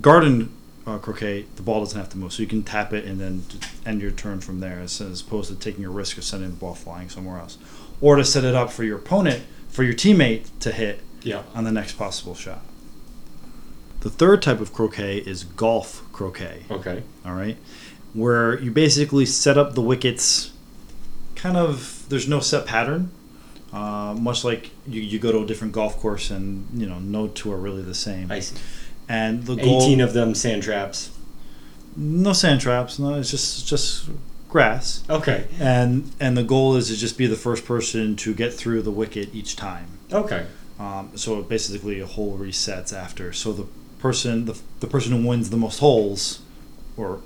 Garden 0.00 0.52
uh, 0.86 0.98
croquet, 0.98 1.46
the 1.56 1.62
ball 1.62 1.80
doesn't 1.80 1.98
have 1.98 2.08
to 2.10 2.18
move, 2.18 2.32
so 2.32 2.42
you 2.42 2.48
can 2.48 2.62
tap 2.62 2.92
it 2.92 3.04
and 3.04 3.20
then 3.20 3.44
end 3.84 4.00
your 4.00 4.10
turn 4.10 4.40
from 4.40 4.60
there, 4.60 4.78
as, 4.80 5.00
as 5.00 5.20
opposed 5.20 5.50
to 5.50 5.56
taking 5.56 5.84
a 5.84 5.90
risk 5.90 6.16
of 6.18 6.24
sending 6.24 6.50
the 6.50 6.56
ball 6.56 6.74
flying 6.74 7.08
somewhere 7.08 7.38
else, 7.38 7.58
or 8.00 8.16
to 8.16 8.24
set 8.24 8.44
it 8.44 8.54
up 8.54 8.70
for 8.70 8.84
your 8.84 8.96
opponent, 8.98 9.42
for 9.68 9.82
your 9.82 9.92
teammate 9.94 10.46
to 10.60 10.72
hit 10.72 11.00
Yeah. 11.22 11.42
on 11.54 11.64
the 11.64 11.72
next 11.72 11.94
possible 11.94 12.34
shot. 12.34 12.62
The 14.00 14.10
third 14.10 14.42
type 14.42 14.60
of 14.60 14.72
croquet 14.72 15.18
is 15.18 15.44
golf 15.44 16.02
croquet 16.12 16.64
Okay. 16.70 17.02
all 17.26 17.34
right 17.34 17.56
where 18.14 18.58
you 18.60 18.70
basically 18.70 19.26
set 19.26 19.58
up 19.58 19.74
the 19.74 19.82
wickets 19.82 20.50
kind 21.36 21.56
of 21.56 22.04
there's 22.08 22.26
no 22.28 22.40
set 22.40 22.66
pattern 22.66 23.10
uh, 23.72 24.14
much 24.18 24.44
like 24.44 24.70
you, 24.86 25.00
you 25.02 25.18
go 25.18 25.30
to 25.30 25.40
a 25.40 25.46
different 25.46 25.72
golf 25.74 25.96
course 25.98 26.30
and 26.30 26.66
you 26.80 26.86
know 26.86 26.98
no 26.98 27.28
two 27.28 27.52
are 27.52 27.56
really 27.58 27.82
the 27.82 27.94
same 27.94 28.30
I 28.32 28.40
see. 28.40 28.56
and 29.08 29.44
the 29.44 29.56
goal 29.56 29.82
18 29.82 30.00
of 30.00 30.12
them 30.14 30.34
sand 30.34 30.62
traps. 30.62 31.10
no 31.96 32.32
sand 32.32 32.60
traps 32.60 32.98
no 32.98 33.14
it's 33.14 33.30
just 33.30 33.66
just 33.68 34.08
grass 34.48 35.04
Okay. 35.10 35.46
and 35.60 36.10
and 36.18 36.36
the 36.36 36.42
goal 36.44 36.76
is 36.76 36.88
to 36.88 36.96
just 36.96 37.18
be 37.18 37.26
the 37.26 37.36
first 37.36 37.64
person 37.66 38.16
to 38.16 38.32
get 38.34 38.54
through 38.54 38.82
the 38.82 38.90
wicket 38.92 39.28
each 39.34 39.54
time 39.56 39.98
Okay. 40.10 40.46
um, 40.80 41.10
so 41.14 41.42
basically 41.42 42.00
a 42.00 42.06
hole 42.06 42.38
resets 42.38 42.92
after 42.92 43.32
so 43.34 43.52
the 43.52 43.66
person 43.98 44.44
the, 44.46 44.58
the 44.80 44.86
person 44.86 45.12
who 45.12 45.26
wins 45.26 45.50
the 45.50 45.56
most 45.56 45.78
holes 45.80 46.40
or 46.96 47.20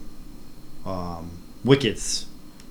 um, 0.86 1.30
wickets 1.64 2.26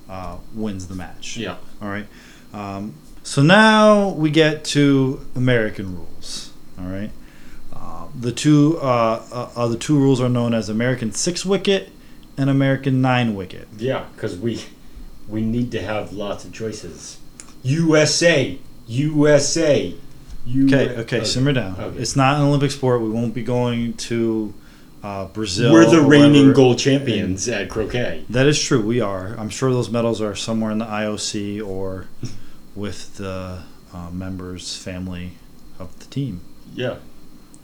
uh, 0.10 0.38
wins 0.54 0.88
the 0.88 0.96
match 0.96 1.38
Yeah. 1.38 1.58
all 1.82 1.90
right 1.90 2.08
um, 2.54 2.94
so 3.24 3.42
now 3.42 4.10
we 4.10 4.30
get 4.30 4.64
to 4.66 5.26
american 5.36 5.96
rules 5.96 6.52
all 6.80 6.86
right 6.88 7.12
uh, 7.74 8.08
the 8.20 8.32
two 8.32 8.78
uh, 8.82 9.24
uh, 9.32 9.50
uh, 9.56 9.68
the 9.68 9.78
two 9.78 9.98
rules 9.98 10.20
are 10.20 10.30
known 10.30 10.54
as 10.54 10.68
american 10.70 11.12
six 11.14 11.46
wicket 11.46 11.90
and 12.38 12.50
american 12.50 13.02
nine 13.02 13.36
wicket 13.36 13.68
Yeah, 13.78 14.06
because 14.16 14.38
we 14.38 14.64
we 15.30 15.42
need 15.42 15.72
to 15.72 15.82
have 15.82 16.12
lots 16.12 16.44
of 16.44 16.52
choices. 16.52 17.18
USA, 17.64 18.58
USA. 18.88 19.96
U- 20.46 20.66
okay 20.66 20.90
okay 20.98 21.24
simmer 21.24 21.54
down 21.54 21.76
Okay. 21.80 21.98
it's 22.00 22.16
not 22.16 22.38
an 22.38 22.44
olympic 22.48 22.72
sport 22.72 23.02
we 23.02 23.10
won't 23.10 23.34
be 23.34 23.44
going 23.44 23.94
to 23.94 24.54
uh, 25.04 25.26
brazil 25.26 25.72
We're 25.74 25.90
the 25.90 26.02
reigning 26.02 26.54
gold 26.54 26.78
champions 26.78 27.48
at 27.50 27.70
croquet. 27.70 28.24
That 28.30 28.46
is 28.46 28.62
true. 28.62 28.82
We 28.86 29.02
are. 29.02 29.36
I'm 29.40 29.50
sure 29.50 29.72
those 29.72 29.90
medals 29.90 30.22
are 30.22 30.36
somewhere 30.36 30.70
in 30.70 30.78
the 30.78 30.86
IOC 30.86 31.66
or 31.68 32.06
with 32.76 33.18
the 33.18 33.64
uh, 33.96 34.10
members' 34.12 34.78
family 34.78 35.32
of 35.80 35.98
the 35.98 36.06
team, 36.06 36.42
Yeah. 36.76 36.98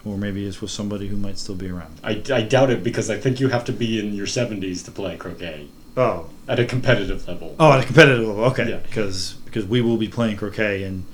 or 0.03 0.17
maybe 0.17 0.47
it's 0.47 0.61
with 0.61 0.71
somebody 0.71 1.09
who 1.09 1.15
might 1.15 1.37
still 1.37 1.53
be 1.53 1.69
around. 1.69 1.99
I, 2.03 2.23
I 2.33 2.41
doubt 2.41 2.71
it 2.71 2.83
because 2.83 3.07
I 3.11 3.19
think 3.19 3.39
you 3.39 3.49
have 3.49 3.65
to 3.65 3.71
be 3.71 3.99
in 3.99 4.13
your 4.15 4.25
70s 4.25 4.83
to 4.85 4.91
play 4.91 5.15
croquet 5.15 5.67
Oh, 5.95 6.29
at 6.47 6.59
a 6.59 6.65
competitive 6.65 7.27
level. 7.27 7.55
oh, 7.59 7.71
at 7.71 7.83
a 7.83 7.85
competitive 7.85 8.27
level. 8.27 8.45
Okay, 8.45 8.67
Yeah. 8.67 8.77
because 8.77 9.33
because 9.45 9.65
we 9.67 9.79
will 9.81 9.97
be 9.97 10.07
playing 10.07 10.37
croquet, 10.37 10.81
and 10.81 11.05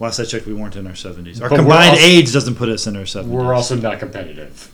last 0.00 0.18
I 0.18 0.24
checked, 0.24 0.46
we 0.46 0.54
weren't 0.54 0.74
in 0.74 0.86
our 0.86 0.94
70s. 0.94 1.40
Our 1.40 1.48
But 1.50 1.56
combined 1.56 1.90
also- 1.90 2.02
age 2.02 2.32
doesn't 2.32 2.56
put 2.56 2.68
us 2.68 2.86
in 2.86 2.96
our 2.96 3.04
70s. 3.04 3.26
We're 3.28 3.54
also 3.54 3.76
not 3.76 4.00
competitive. 4.00 4.72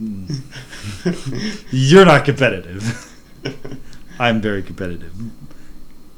You're 1.70 2.06
not 2.06 2.24
competitive. 2.24 3.08
I'm 4.18 4.40
very 4.40 4.62
competitive. 4.62 5.12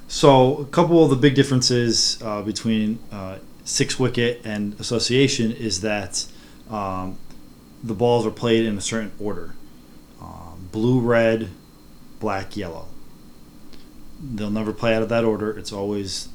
So 0.08 0.58
a 0.58 0.64
couple 0.66 1.02
of 1.02 1.10
the 1.10 1.16
big 1.16 1.34
differences 1.34 2.22
uh, 2.22 2.42
between 2.42 3.00
uh, 3.10 3.38
six 3.64 3.98
wicket 3.98 4.40
and 4.44 4.78
association 4.80 5.50
is 5.52 5.80
that 5.80 6.26
um, 6.70 7.18
the 7.82 7.94
balls 7.94 8.24
are 8.24 8.30
played 8.30 8.64
in 8.64 8.78
a 8.78 8.80
certain 8.80 9.12
order: 9.18 9.54
um, 10.20 10.68
blue, 10.70 11.00
red, 11.00 11.50
black, 12.20 12.56
yellow. 12.56 12.86
They'll 14.22 14.50
never 14.50 14.72
play 14.72 14.94
out 14.94 15.02
of 15.02 15.08
that 15.08 15.24
order. 15.24 15.56
It's 15.58 15.72
always 15.72 16.28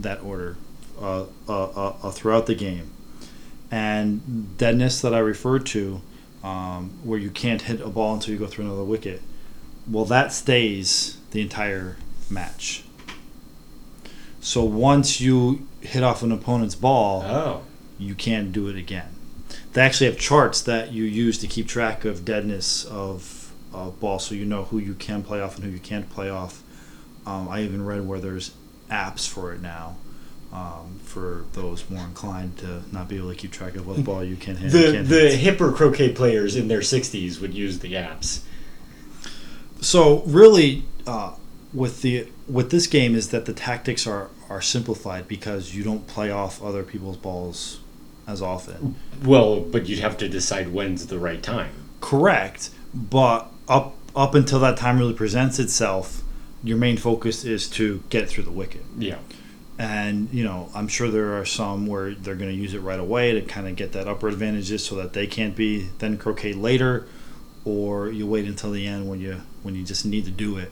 that 0.00 0.22
order 0.22 0.56
uh, 1.02 1.24
uh, 1.48 1.64
uh, 1.64 1.94
uh 2.02 2.10
throughout 2.10 2.46
the 2.46 2.54
game. 2.54 2.90
And 3.70 4.56
deadness 4.58 5.00
that 5.00 5.14
I 5.14 5.18
referred 5.18 5.66
to, 5.66 6.00
um, 6.44 6.90
where 7.02 7.18
you 7.18 7.30
can't 7.30 7.62
hit 7.62 7.80
a 7.80 7.88
ball 7.88 8.14
until 8.14 8.34
you 8.34 8.38
go 8.38 8.46
through 8.46 8.66
another 8.66 8.84
wicket, 8.84 9.22
well, 9.90 10.04
that 10.06 10.32
stays 10.32 11.18
the 11.30 11.40
entire 11.40 11.96
match. 12.30 12.84
So 14.40 14.64
once 14.64 15.20
you 15.20 15.66
hit 15.80 16.02
off 16.02 16.22
an 16.22 16.32
opponent's 16.32 16.74
ball, 16.74 17.22
Oh. 17.22 17.62
you 17.98 18.14
can't 18.14 18.52
do 18.52 18.68
it 18.68 18.76
again. 18.76 19.08
They 19.72 19.80
actually 19.80 20.10
have 20.10 20.18
charts 20.18 20.60
that 20.62 20.92
you 20.92 21.04
use 21.04 21.38
to 21.38 21.46
keep 21.46 21.66
track 21.68 22.04
of 22.04 22.24
deadness 22.24 22.84
of, 22.84 23.52
of 23.72 23.98
ball, 24.00 24.18
so 24.18 24.34
you 24.34 24.44
know 24.44 24.64
who 24.64 24.78
you 24.78 24.94
can 24.94 25.22
play 25.22 25.40
off 25.40 25.56
and 25.56 25.64
who 25.64 25.70
you 25.70 25.78
can't 25.78 26.10
play 26.10 26.28
off. 26.28 26.62
Um, 27.24 27.48
I 27.48 27.62
even 27.62 27.84
read 27.84 28.06
where 28.06 28.20
there's 28.20 28.52
apps 28.90 29.26
for 29.28 29.52
it 29.52 29.62
now. 29.62 29.96
Um, 30.52 31.00
for 31.02 31.46
those 31.54 31.88
more 31.88 32.04
inclined 32.04 32.58
to 32.58 32.82
not 32.92 33.08
be 33.08 33.16
able 33.16 33.30
to 33.30 33.34
keep 33.34 33.52
track 33.52 33.74
of 33.74 33.86
what 33.86 34.04
ball 34.04 34.22
you 34.22 34.36
can 34.36 34.56
hit. 34.56 34.70
The 34.70 34.92
can't 34.92 35.08
the 35.08 35.30
hit. 35.34 35.58
hipper 35.58 35.74
croquet 35.74 36.12
players 36.12 36.56
in 36.56 36.68
their 36.68 36.80
60s 36.80 37.40
would 37.40 37.54
use 37.54 37.78
the 37.78 37.94
apps. 37.94 38.42
So 39.80 40.22
really, 40.26 40.84
uh, 41.06 41.34
with 41.72 42.02
the 42.02 42.28
with 42.48 42.70
this 42.70 42.86
game 42.86 43.14
is 43.14 43.30
that 43.30 43.46
the 43.46 43.52
tactics 43.52 44.06
are 44.06 44.28
are 44.50 44.60
simplified 44.60 45.26
because 45.26 45.74
you 45.74 45.82
don't 45.82 46.06
play 46.06 46.30
off 46.30 46.62
other 46.62 46.82
people's 46.82 47.16
balls 47.16 47.80
as 48.26 48.42
often. 48.42 48.96
Well, 49.24 49.60
but 49.60 49.88
you'd 49.88 50.00
have 50.00 50.16
to 50.18 50.28
decide 50.28 50.68
when's 50.68 51.06
the 51.06 51.18
right 51.18 51.42
time. 51.42 51.72
Correct, 52.00 52.70
but 52.94 53.50
up 53.68 53.94
up 54.14 54.34
until 54.34 54.60
that 54.60 54.76
time 54.76 54.98
really 54.98 55.14
presents 55.14 55.58
itself, 55.58 56.22
your 56.62 56.76
main 56.76 56.96
focus 56.96 57.44
is 57.44 57.68
to 57.70 58.02
get 58.10 58.28
through 58.28 58.44
the 58.44 58.50
wicket. 58.50 58.82
Yeah. 58.98 59.18
And 59.82 60.32
you 60.32 60.44
know, 60.44 60.70
I'm 60.76 60.86
sure 60.86 61.10
there 61.10 61.40
are 61.40 61.44
some 61.44 61.88
where 61.88 62.14
they're 62.14 62.36
going 62.36 62.52
to 62.52 62.56
use 62.56 62.72
it 62.72 62.78
right 62.78 63.00
away 63.00 63.32
to 63.32 63.42
kind 63.42 63.66
of 63.66 63.74
get 63.74 63.90
that 63.92 64.06
upper 64.06 64.28
advantages, 64.28 64.86
so 64.86 64.94
that 64.94 65.12
they 65.12 65.26
can't 65.26 65.56
be 65.56 65.88
then 65.98 66.18
croquet 66.18 66.52
later, 66.52 67.08
or 67.64 68.08
you 68.08 68.24
wait 68.24 68.44
until 68.44 68.70
the 68.70 68.86
end 68.86 69.08
when 69.08 69.20
you 69.20 69.40
when 69.64 69.74
you 69.74 69.82
just 69.82 70.06
need 70.06 70.24
to 70.26 70.30
do 70.30 70.56
it. 70.56 70.70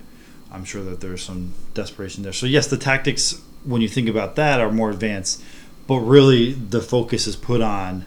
I'm 0.52 0.64
sure 0.64 0.84
that 0.84 1.00
there's 1.00 1.24
some 1.24 1.54
desperation 1.74 2.22
there. 2.22 2.32
So 2.32 2.46
yes, 2.46 2.68
the 2.68 2.76
tactics 2.76 3.42
when 3.64 3.82
you 3.82 3.88
think 3.88 4.08
about 4.08 4.36
that 4.36 4.60
are 4.60 4.70
more 4.70 4.90
advanced, 4.90 5.42
but 5.88 5.98
really 5.98 6.52
the 6.52 6.80
focus 6.80 7.26
is 7.26 7.34
put 7.34 7.60
on 7.60 8.06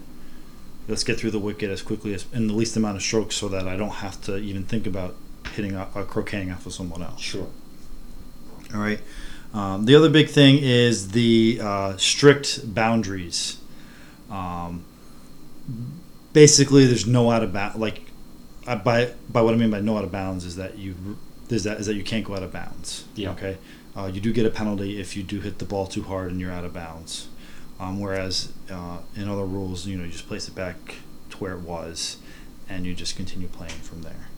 let's 0.88 1.04
get 1.04 1.20
through 1.20 1.32
the 1.32 1.40
wicket 1.40 1.70
as 1.70 1.82
quickly 1.82 2.14
as 2.14 2.26
in 2.32 2.48
the 2.48 2.54
least 2.54 2.78
amount 2.78 2.96
of 2.96 3.04
strokes, 3.04 3.36
so 3.36 3.50
that 3.50 3.68
I 3.68 3.76
don't 3.76 3.90
have 3.90 4.22
to 4.22 4.38
even 4.38 4.64
think 4.64 4.88
about 4.88 5.16
hitting 5.52 5.76
a, 5.76 5.90
a 5.96 6.06
croqueting 6.06 6.50
off 6.50 6.66
of 6.66 6.74
someone 6.74 7.04
else. 7.04 7.20
Sure. 7.20 7.48
All 8.74 8.80
right. 8.80 9.02
Um, 9.54 9.86
the 9.86 9.96
other 9.96 10.10
big 10.10 10.30
thing 10.30 10.58
is 10.62 11.12
the 11.12 11.60
uh, 11.62 11.98
strict 11.98 12.74
boundaries. 12.74 13.58
Um, 14.30 14.84
basically, 16.34 16.88
there's 16.88 17.06
no 17.06 17.30
out 17.30 17.44
of 17.44 17.54
bounds. 17.54 17.78
Like, 17.78 18.02
I, 18.66 18.76
by 18.76 19.14
by 19.30 19.42
what 19.42 19.54
I 19.54 19.58
mean 19.58 19.70
by 19.70 19.80
no 19.80 19.98
out 19.98 20.04
of 20.04 20.12
bounds 20.12 20.46
is 20.46 20.56
that 20.56 20.78
you 20.78 21.18
is 21.50 21.64
that 21.66 21.80
is 21.80 21.86
that 21.86 21.96
you 21.96 22.04
can't 22.04 22.26
go 22.26 22.36
out 22.36 22.44
of 22.44 22.52
bounds. 22.52 23.06
Yeah. 23.16 23.32
Okay. 23.32 23.58
Uh, 23.96 24.10
you 24.12 24.20
do 24.20 24.34
get 24.34 24.46
a 24.46 24.50
penalty 24.50 25.00
if 25.00 25.16
you 25.16 25.22
do 25.22 25.40
hit 25.40 25.60
the 25.60 25.66
ball 25.66 25.86
too 25.86 26.02
hard 26.02 26.32
and 26.32 26.42
you're 26.42 26.52
out 26.52 26.66
of 26.66 26.74
bounds. 26.74 27.28
Um, 27.80 28.00
whereas 28.00 28.52
uh, 28.72 29.00
in 29.16 29.30
other 29.30 29.46
rules, 29.46 29.86
you 29.86 29.98
know, 29.98 30.04
you 30.04 30.12
just 30.12 30.28
place 30.28 30.48
it 30.48 30.56
back 30.56 30.96
to 31.30 31.38
where 31.38 31.54
it 31.54 31.60
was, 31.60 32.18
and 32.68 32.86
you 32.86 32.96
just 32.96 33.16
continue 33.16 33.48
playing 33.48 33.74
from 33.74 34.02
there. 34.02 34.30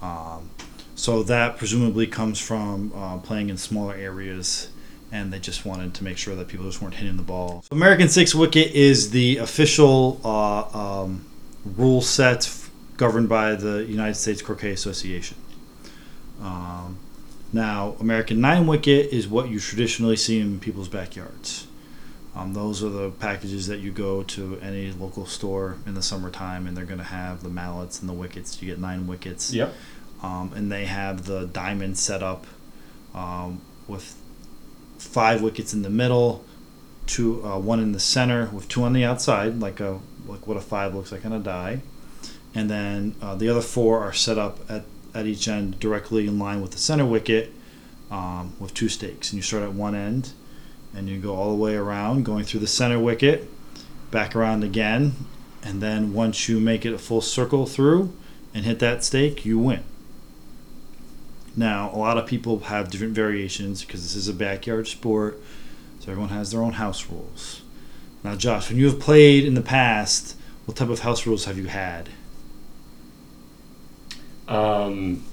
Um, 0.00 0.50
so 0.94 1.22
that 1.24 1.56
presumably 1.58 2.06
comes 2.06 2.38
from 2.40 2.92
uh, 2.94 3.18
playing 3.18 3.48
in 3.50 3.56
smaller 3.56 3.94
areas, 3.94 4.68
and 5.12 5.32
they 5.32 5.38
just 5.38 5.64
wanted 5.64 5.94
to 5.94 6.04
make 6.04 6.16
sure 6.18 6.34
that 6.36 6.48
people 6.48 6.66
just 6.66 6.80
weren't 6.82 6.94
hitting 6.94 7.16
the 7.16 7.22
ball. 7.22 7.64
American 7.70 8.08
Six 8.08 8.34
Wicket 8.34 8.72
is 8.72 9.10
the 9.10 9.38
official 9.38 10.20
uh, 10.24 11.02
um, 11.02 11.24
rule 11.64 12.00
set 12.00 12.46
f- 12.46 12.70
governed 12.96 13.28
by 13.28 13.54
the 13.54 13.84
United 13.84 14.14
States 14.14 14.40
Croquet 14.42 14.72
Association. 14.72 15.36
Um, 16.40 16.98
now, 17.52 17.94
American 18.00 18.40
Nine 18.40 18.66
Wicket 18.66 19.12
is 19.12 19.28
what 19.28 19.48
you 19.48 19.60
traditionally 19.60 20.16
see 20.16 20.40
in 20.40 20.58
people's 20.58 20.88
backyards. 20.88 21.66
Um, 22.34 22.52
those 22.52 22.82
are 22.82 22.88
the 22.88 23.10
packages 23.10 23.68
that 23.68 23.78
you 23.78 23.92
go 23.92 24.24
to 24.24 24.58
any 24.60 24.90
local 24.90 25.24
store 25.24 25.76
in 25.86 25.94
the 25.94 26.02
summertime, 26.02 26.66
and 26.66 26.76
they're 26.76 26.84
going 26.84 26.98
to 26.98 27.04
have 27.04 27.44
the 27.44 27.48
mallets 27.48 28.00
and 28.00 28.08
the 28.08 28.12
wickets. 28.12 28.60
You 28.60 28.68
get 28.68 28.80
nine 28.80 29.06
wickets 29.06 29.52
Yep. 29.54 29.72
Um, 30.22 30.52
and 30.54 30.70
they 30.70 30.86
have 30.86 31.26
the 31.26 31.46
diamond 31.46 31.98
set 31.98 32.22
up 32.22 32.46
um, 33.14 33.60
with 33.86 34.16
five 34.98 35.42
wickets 35.42 35.74
in 35.74 35.82
the 35.82 35.90
middle, 35.90 36.44
two 37.06 37.44
uh, 37.44 37.58
one 37.58 37.80
in 37.80 37.92
the 37.92 38.00
center 38.00 38.46
with 38.52 38.68
two 38.68 38.82
on 38.82 38.92
the 38.92 39.04
outside, 39.04 39.60
like 39.60 39.80
a 39.80 40.00
like 40.26 40.46
what 40.46 40.56
a 40.56 40.60
five 40.60 40.94
looks 40.94 41.12
like 41.12 41.24
on 41.24 41.32
a 41.32 41.38
die, 41.38 41.80
and 42.54 42.70
then 42.70 43.14
uh, 43.20 43.34
the 43.34 43.48
other 43.48 43.60
four 43.60 44.00
are 44.00 44.12
set 44.12 44.38
up 44.38 44.58
at 44.70 44.84
at 45.14 45.26
each 45.26 45.46
end 45.46 45.78
directly 45.78 46.26
in 46.26 46.38
line 46.38 46.60
with 46.60 46.72
the 46.72 46.78
center 46.78 47.04
wicket 47.04 47.52
um, 48.10 48.54
with 48.58 48.74
two 48.74 48.88
stakes, 48.88 49.30
and 49.30 49.36
you 49.36 49.42
start 49.42 49.62
at 49.62 49.72
one 49.72 49.94
end, 49.94 50.32
and 50.94 51.08
you 51.08 51.18
go 51.18 51.34
all 51.34 51.50
the 51.50 51.62
way 51.62 51.74
around, 51.74 52.24
going 52.24 52.44
through 52.44 52.60
the 52.60 52.66
center 52.66 52.98
wicket, 52.98 53.48
back 54.10 54.34
around 54.34 54.64
again, 54.64 55.12
and 55.62 55.80
then 55.80 56.12
once 56.12 56.48
you 56.48 56.60
make 56.60 56.84
it 56.84 56.92
a 56.92 56.98
full 56.98 57.20
circle 57.20 57.66
through 57.66 58.12
and 58.52 58.64
hit 58.64 58.78
that 58.78 59.04
stake, 59.04 59.44
you 59.44 59.58
win. 59.58 59.82
Now, 61.56 61.90
a 61.94 61.98
lot 61.98 62.18
of 62.18 62.26
people 62.26 62.58
have 62.60 62.90
different 62.90 63.14
variations 63.14 63.84
because 63.84 64.02
this 64.02 64.16
is 64.16 64.28
a 64.28 64.32
backyard 64.32 64.88
sport, 64.88 65.40
so 66.00 66.10
everyone 66.10 66.30
has 66.30 66.50
their 66.50 66.62
own 66.62 66.72
house 66.74 67.08
rules. 67.08 67.62
Now, 68.24 68.34
Josh, 68.34 68.68
when 68.70 68.78
you 68.78 68.86
have 68.86 68.98
played 68.98 69.44
in 69.44 69.54
the 69.54 69.60
past, 69.62 70.36
what 70.64 70.76
type 70.76 70.88
of 70.88 71.00
house 71.00 71.26
rules 71.26 71.44
have 71.44 71.58
you 71.58 71.66
had? 71.66 72.08
Um, 74.48 75.24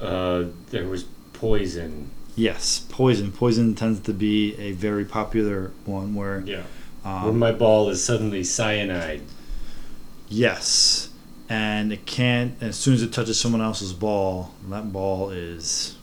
uh, 0.00 0.44
there 0.70 0.86
was 0.86 1.04
poison. 1.32 2.10
Yes, 2.34 2.84
poison. 2.88 3.32
Poison 3.32 3.74
tends 3.74 4.00
to 4.00 4.12
be 4.12 4.54
a 4.58 4.72
very 4.72 5.04
popular 5.04 5.72
one 5.84 6.14
where, 6.14 6.40
Yeah. 6.40 6.62
Where 7.02 7.30
um, 7.30 7.38
my 7.38 7.52
ball 7.52 7.88
is 7.88 8.04
suddenly 8.04 8.42
cyanide. 8.44 9.22
yes, 10.28 11.08
and 11.48 11.92
it 11.92 12.06
can't. 12.06 12.60
As 12.62 12.76
soon 12.76 12.94
as 12.94 13.02
it 13.02 13.12
touches 13.12 13.38
someone 13.38 13.60
else's 13.60 13.92
ball, 13.92 14.52
that 14.68 14.92
ball 14.92 15.30
is 15.30 15.96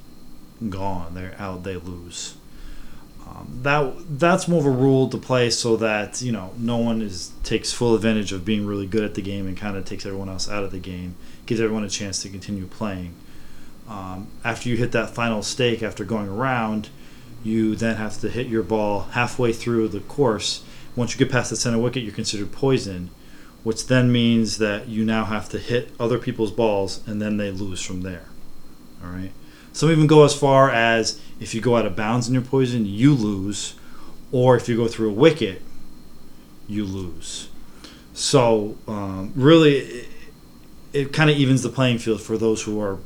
gone. 0.69 1.13
They're 1.13 1.35
out. 1.37 1.63
They 1.63 1.75
lose. 1.75 2.35
Um, 3.25 3.59
that 3.63 4.19
that's 4.19 4.47
more 4.47 4.59
of 4.59 4.65
a 4.65 4.69
rule 4.69 5.09
to 5.09 5.17
play 5.17 5.49
so 5.49 5.77
that 5.77 6.21
you 6.21 6.31
know 6.31 6.51
no 6.57 6.77
one 6.77 7.01
is 7.01 7.31
takes 7.43 7.71
full 7.71 7.95
advantage 7.95 8.31
of 8.31 8.45
being 8.45 8.65
really 8.65 8.85
good 8.85 9.03
at 9.03 9.13
the 9.15 9.21
game 9.21 9.47
and 9.47 9.57
kind 9.57 9.77
of 9.77 9.85
takes 9.85 10.05
everyone 10.05 10.29
else 10.29 10.49
out 10.49 10.63
of 10.63 10.71
the 10.71 10.79
game. 10.79 11.15
Gives 11.45 11.61
everyone 11.61 11.83
a 11.83 11.89
chance 11.89 12.21
to 12.23 12.29
continue 12.29 12.65
playing. 12.65 13.13
Um, 13.87 14.27
after 14.45 14.69
you 14.69 14.77
hit 14.77 14.93
that 14.93 15.09
final 15.09 15.43
stake, 15.43 15.83
after 15.83 16.05
going 16.05 16.29
around, 16.29 16.89
you 17.43 17.75
then 17.75 17.97
have 17.97 18.19
to 18.21 18.29
hit 18.29 18.47
your 18.47 18.63
ball 18.63 19.01
halfway 19.11 19.51
through 19.51 19.89
the 19.89 19.99
course. 19.99 20.63
Once 20.95 21.13
you 21.13 21.19
get 21.19 21.31
past 21.31 21.49
the 21.49 21.55
center 21.55 21.79
wicket, 21.79 22.03
you're 22.03 22.13
considered 22.13 22.51
poison, 22.51 23.09
which 23.63 23.87
then 23.87 24.11
means 24.11 24.57
that 24.57 24.87
you 24.87 25.05
now 25.05 25.25
have 25.25 25.49
to 25.49 25.57
hit 25.57 25.91
other 25.99 26.19
people's 26.19 26.51
balls 26.51 27.01
and 27.07 27.21
then 27.21 27.37
they 27.37 27.49
lose 27.49 27.81
from 27.81 28.01
there. 28.01 28.25
All 29.03 29.09
right. 29.09 29.31
Some 29.71 29.89
even 29.89 30.05
go 30.05 30.23
as 30.23 30.35
far 30.35 30.69
as 30.69 31.19
if 31.39 31.55
you 31.55 31.61
go 31.61 31.77
out 31.77 31.85
of 31.85 31.95
bounds 31.95 32.27
in 32.27 32.33
your 32.33 32.43
poison, 32.43 32.85
you 32.85 33.13
lose, 33.13 33.73
or 34.31 34.55
if 34.55 34.69
you 34.69 34.75
go 34.75 34.87
through 34.87 35.09
a 35.09 35.13
wicket, 35.13 35.61
you 36.67 36.85
lose. 36.85 37.49
So 38.13 38.77
um, 38.87 39.33
really, 39.35 39.77
it, 39.77 40.09
it 40.93 41.13
kind 41.13 41.29
of 41.29 41.37
evens 41.37 41.63
the 41.63 41.69
playing 41.69 41.97
field 41.97 42.21
for 42.21 42.37
those 42.37 42.63
who 42.63 42.79
are 42.79 42.99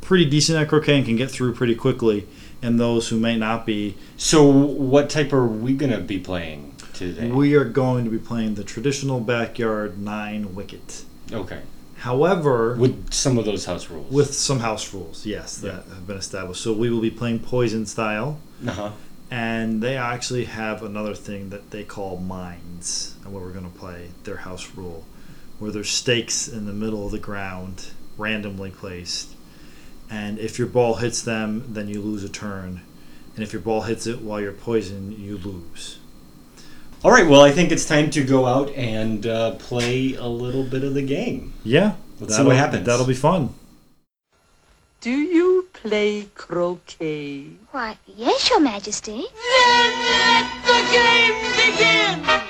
pretty 0.00 0.24
decent 0.24 0.58
at 0.58 0.68
croquet 0.68 0.96
and 0.96 1.06
can 1.06 1.16
get 1.16 1.30
through 1.30 1.54
pretty 1.54 1.76
quickly, 1.76 2.26
and 2.60 2.80
those 2.80 3.08
who 3.08 3.18
may 3.18 3.36
not 3.36 3.64
be. 3.64 3.96
So, 4.16 4.44
what 4.44 5.08
type 5.08 5.32
are 5.32 5.46
we 5.46 5.74
gonna 5.74 6.00
be 6.00 6.18
playing 6.18 6.69
today? 7.00 7.30
We 7.30 7.54
are 7.54 7.64
going 7.64 8.04
to 8.04 8.10
be 8.10 8.18
playing 8.18 8.54
the 8.54 8.64
traditional 8.64 9.20
backyard 9.20 9.98
nine 9.98 10.54
wicket. 10.54 11.04
okay. 11.32 11.62
However, 11.98 12.76
With 12.76 13.12
some 13.12 13.36
of 13.36 13.44
those 13.44 13.66
house 13.66 13.90
rules. 13.90 14.10
with 14.10 14.32
some 14.34 14.60
house 14.60 14.94
rules, 14.94 15.26
yes, 15.26 15.58
that 15.58 15.84
have 15.84 16.06
been 16.06 16.16
established. 16.16 16.62
So 16.62 16.72
we 16.72 16.88
will 16.90 17.02
be 17.02 17.10
playing 17.10 17.40
poison 17.40 17.84
style. 17.86 18.38
Uh 18.66 18.70
huh. 18.72 18.90
and 19.30 19.82
they 19.82 19.96
actually 19.96 20.44
have 20.46 20.82
another 20.82 21.14
thing 21.14 21.50
that 21.50 21.70
they 21.70 21.84
call 21.84 22.16
mines 22.18 23.14
and 23.24 23.32
where 23.32 23.42
we're 23.42 23.52
going 23.52 23.70
to 23.70 23.78
play 23.78 24.08
their 24.24 24.36
house 24.38 24.70
rule 24.74 25.04
where 25.58 25.70
there's 25.70 25.88
stakes 25.90 26.48
in 26.48 26.64
the 26.66 26.72
middle 26.72 27.04
of 27.06 27.12
the 27.12 27.18
ground 27.18 27.86
randomly 28.18 28.70
placed 28.70 29.28
And 30.10 30.38
if 30.38 30.58
your 30.58 30.66
ball 30.68 30.94
hits 30.96 31.22
them, 31.22 31.64
then 31.74 31.86
you 31.88 32.00
lose 32.02 32.24
a 32.24 32.28
turn. 32.28 32.80
And 33.36 33.44
if 33.44 33.52
your 33.52 33.62
ball 33.62 33.82
hits 33.82 34.06
it 34.08 34.20
while 34.22 34.40
you're 34.40 34.52
poisoned, 34.52 35.16
you 35.18 35.38
lose. 35.38 35.99
All 37.02 37.10
right, 37.10 37.26
well, 37.26 37.40
I 37.40 37.50
think 37.50 37.72
it's 37.72 37.86
time 37.86 38.10
to 38.10 38.22
go 38.22 38.44
out 38.44 38.70
and 38.74 39.26
uh, 39.26 39.52
play 39.52 40.14
a 40.16 40.26
little 40.26 40.64
bit 40.64 40.84
of 40.84 40.92
the 40.92 41.00
game. 41.00 41.54
Yeah. 41.64 41.94
Let's 42.20 42.36
see 42.36 42.42
what 42.42 42.56
happens. 42.56 42.84
That'll 42.84 43.06
be 43.06 43.14
fun. 43.14 43.54
Do 45.00 45.10
you 45.10 45.68
play 45.72 46.28
croquet? 46.34 47.46
Why, 47.70 47.96
yes, 48.04 48.50
Your 48.50 48.60
Majesty. 48.60 49.24
Then 49.32 49.92
let 50.04 50.46
the 50.66 50.80
game 50.92 51.40
begin! 51.56 52.49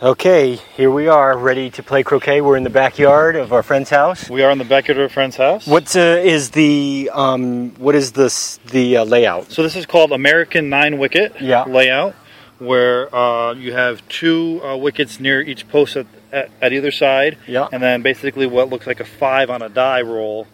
Okay, 0.00 0.54
here 0.76 0.92
we 0.92 1.08
are, 1.08 1.36
ready 1.36 1.70
to 1.70 1.82
play 1.82 2.04
croquet. 2.04 2.40
We're 2.40 2.56
in 2.56 2.62
the 2.62 2.70
backyard 2.70 3.34
of 3.34 3.52
our 3.52 3.64
friend's 3.64 3.90
house. 3.90 4.30
We 4.30 4.44
are 4.44 4.50
in 4.52 4.58
the 4.58 4.64
backyard 4.64 4.98
of 5.00 5.10
a 5.10 5.12
friend's 5.12 5.34
house. 5.34 5.66
What 5.66 5.96
uh, 5.96 5.98
is 6.22 6.50
the 6.50 7.10
um, 7.12 7.70
what 7.78 7.96
is 7.96 8.12
this 8.12 8.58
the 8.66 8.98
uh, 8.98 9.04
layout? 9.04 9.50
So 9.50 9.64
this 9.64 9.74
is 9.74 9.86
called 9.86 10.12
American 10.12 10.68
nine 10.68 10.98
wicket 10.98 11.40
Yeah. 11.40 11.64
layout, 11.64 12.14
where 12.60 13.12
uh, 13.12 13.54
you 13.54 13.72
have 13.72 14.06
two 14.08 14.60
uh, 14.62 14.76
wickets 14.76 15.18
near 15.18 15.40
each 15.42 15.66
post 15.68 15.96
at, 15.96 16.06
at, 16.30 16.50
at 16.62 16.72
either 16.72 16.92
side, 16.92 17.36
Yeah. 17.48 17.66
and 17.72 17.82
then 17.82 18.02
basically 18.02 18.46
what 18.46 18.68
looks 18.70 18.86
like 18.86 19.00
a 19.00 19.04
five 19.04 19.50
on 19.50 19.62
a 19.62 19.68
die 19.68 20.02
roll 20.02 20.46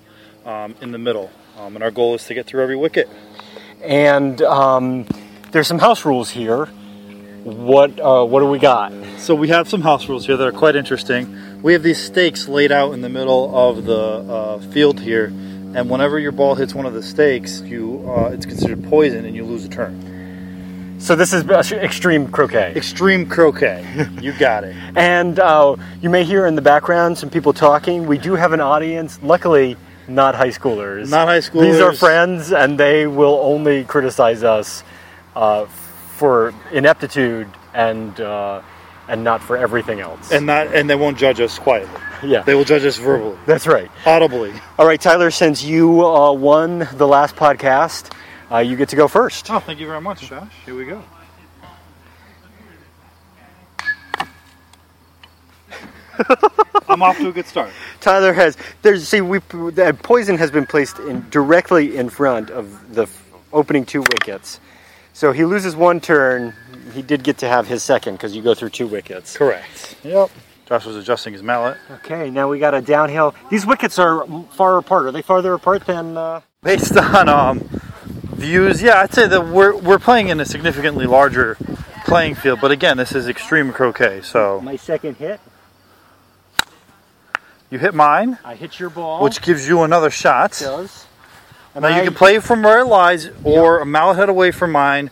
um, 0.46 0.74
in 0.80 0.90
the 0.90 0.98
middle. 0.98 1.30
Um, 1.58 1.74
and 1.74 1.84
our 1.84 1.90
goal 1.90 2.14
is 2.14 2.24
to 2.28 2.34
get 2.34 2.46
through 2.46 2.62
every 2.62 2.76
wicket. 2.76 3.10
And 3.82 4.40
um, 4.40 5.04
there's 5.50 5.66
some 5.68 5.80
house 5.80 6.06
rules 6.06 6.30
here. 6.30 6.70
What 7.44 8.00
uh, 8.00 8.24
what 8.24 8.40
do 8.40 8.46
we 8.46 8.58
got? 8.58 8.90
So 9.18 9.34
we 9.34 9.48
have 9.48 9.68
some 9.68 9.82
house 9.82 10.08
rules 10.08 10.24
here 10.24 10.38
that 10.38 10.46
are 10.46 10.52
quite 10.52 10.76
interesting. 10.76 11.60
We 11.60 11.74
have 11.74 11.82
these 11.82 12.02
stakes 12.02 12.48
laid 12.48 12.72
out 12.72 12.92
in 12.92 13.02
the 13.02 13.10
middle 13.10 13.54
of 13.54 13.84
the 13.84 13.98
uh, 13.98 14.58
field 14.70 14.98
here, 14.98 15.26
and 15.26 15.90
whenever 15.90 16.18
your 16.18 16.32
ball 16.32 16.54
hits 16.54 16.74
one 16.74 16.86
of 16.86 16.94
the 16.94 17.02
stakes, 17.02 17.60
you 17.60 18.02
uh, 18.08 18.30
it's 18.32 18.46
considered 18.46 18.82
poison 18.84 19.26
and 19.26 19.36
you 19.36 19.44
lose 19.44 19.62
a 19.66 19.68
turn. 19.68 20.96
So 20.98 21.14
this 21.16 21.34
is 21.34 21.44
extreme 21.72 22.28
croquet. 22.28 22.72
Extreme 22.76 23.28
croquet. 23.28 23.84
you 24.22 24.32
got 24.32 24.64
it. 24.64 24.74
And 24.96 25.38
uh, 25.38 25.76
you 26.00 26.08
may 26.08 26.24
hear 26.24 26.46
in 26.46 26.54
the 26.54 26.62
background 26.62 27.18
some 27.18 27.28
people 27.28 27.52
talking. 27.52 28.06
We 28.06 28.16
do 28.16 28.36
have 28.36 28.52
an 28.54 28.60
audience. 28.62 29.22
Luckily, 29.22 29.76
not 30.08 30.34
high 30.34 30.48
schoolers. 30.48 31.10
Not 31.10 31.28
high 31.28 31.40
schoolers. 31.40 31.72
These 31.72 31.80
are 31.80 31.92
friends, 31.92 32.52
and 32.52 32.80
they 32.80 33.06
will 33.06 33.38
only 33.42 33.84
criticize 33.84 34.42
us 34.42 34.82
uh, 35.36 35.66
for 36.14 36.54
ineptitude 36.72 37.48
and 37.74 38.18
uh, 38.20 38.62
and 39.08 39.22
not 39.24 39.42
for 39.42 39.56
everything 39.56 40.00
else. 40.00 40.32
and 40.32 40.46
not 40.46 40.74
and 40.74 40.88
they 40.88 40.94
won't 40.94 41.18
judge 41.18 41.40
us 41.40 41.58
quietly. 41.58 42.00
yeah, 42.22 42.42
They 42.42 42.54
will 42.54 42.64
judge 42.64 42.84
us 42.84 42.96
verbally, 42.96 43.36
that's 43.46 43.66
right. 43.66 43.90
audibly. 44.06 44.52
All 44.78 44.86
right, 44.86 45.00
Tyler. 45.00 45.30
Since 45.30 45.62
you 45.64 46.06
uh, 46.06 46.32
won 46.32 46.88
the 46.94 47.06
last 47.06 47.36
podcast, 47.36 48.12
uh, 48.50 48.58
you 48.58 48.76
get 48.76 48.88
to 48.90 48.96
go 48.96 49.08
first. 49.08 49.50
Oh, 49.50 49.58
thank 49.60 49.78
you 49.80 49.86
very 49.86 50.00
much, 50.00 50.22
Josh. 50.28 50.52
Here 50.64 50.74
we 50.74 50.84
go. 50.86 51.02
I'm 56.88 57.02
off 57.02 57.18
to 57.18 57.28
a 57.28 57.32
good 57.32 57.46
start. 57.46 57.70
Tyler 58.00 58.32
has 58.32 58.56
there's 58.82 59.08
see 59.08 59.20
we 59.20 59.38
the 59.38 59.96
poison 60.02 60.38
has 60.38 60.50
been 60.50 60.66
placed 60.66 60.98
in 61.00 61.28
directly 61.30 61.96
in 61.96 62.08
front 62.08 62.50
of 62.50 62.94
the 62.94 63.02
f- 63.02 63.32
opening 63.52 63.84
two 63.84 64.00
wickets. 64.02 64.60
So 65.14 65.30
he 65.30 65.44
loses 65.44 65.74
one 65.76 66.00
turn. 66.00 66.54
He 66.92 67.00
did 67.00 67.22
get 67.22 67.38
to 67.38 67.48
have 67.48 67.66
his 67.66 67.82
second 67.82 68.14
because 68.14 68.34
you 68.36 68.42
go 68.42 68.52
through 68.54 68.70
two 68.70 68.88
wickets. 68.88 69.36
Correct. 69.36 69.96
Yep. 70.02 70.30
Josh 70.66 70.84
was 70.84 70.96
adjusting 70.96 71.32
his 71.32 71.42
mallet. 71.42 71.76
Okay, 71.90 72.30
now 72.30 72.48
we 72.48 72.58
got 72.58 72.74
a 72.74 72.80
downhill. 72.80 73.34
These 73.50 73.64
wickets 73.64 73.98
are 73.98 74.26
far 74.52 74.78
apart. 74.78 75.06
Are 75.06 75.12
they 75.12 75.22
farther 75.22 75.54
apart 75.54 75.86
than? 75.86 76.16
Uh... 76.16 76.40
Based 76.62 76.96
on 76.96 77.28
um, 77.28 77.60
views, 78.34 78.82
yeah, 78.82 79.00
I'd 79.00 79.12
say 79.12 79.28
that 79.28 79.46
we're 79.48 79.76
we're 79.76 79.98
playing 79.98 80.28
in 80.28 80.40
a 80.40 80.44
significantly 80.44 81.06
larger 81.06 81.56
playing 82.06 82.34
field. 82.34 82.60
But 82.60 82.70
again, 82.70 82.96
this 82.96 83.12
is 83.14 83.28
extreme 83.28 83.72
croquet. 83.72 84.22
So 84.22 84.60
My 84.62 84.76
second 84.76 85.16
hit, 85.18 85.38
you 87.70 87.78
hit 87.78 87.94
mine, 87.94 88.38
I 88.44 88.54
hit 88.54 88.80
your 88.80 88.90
ball, 88.90 89.22
which 89.22 89.42
gives 89.42 89.68
you 89.68 89.82
another 89.82 90.10
shot. 90.10 90.60
It 90.60 90.64
does. 90.64 91.06
And 91.74 91.82
Now 91.82 91.96
you 91.98 92.04
can 92.04 92.14
play 92.14 92.38
from 92.38 92.62
where 92.62 92.80
it 92.80 92.84
lies, 92.86 93.30
or 93.42 93.80
a 93.80 93.86
mallet 93.86 94.16
head 94.16 94.28
away 94.28 94.50
from 94.52 94.70
mine. 94.72 95.10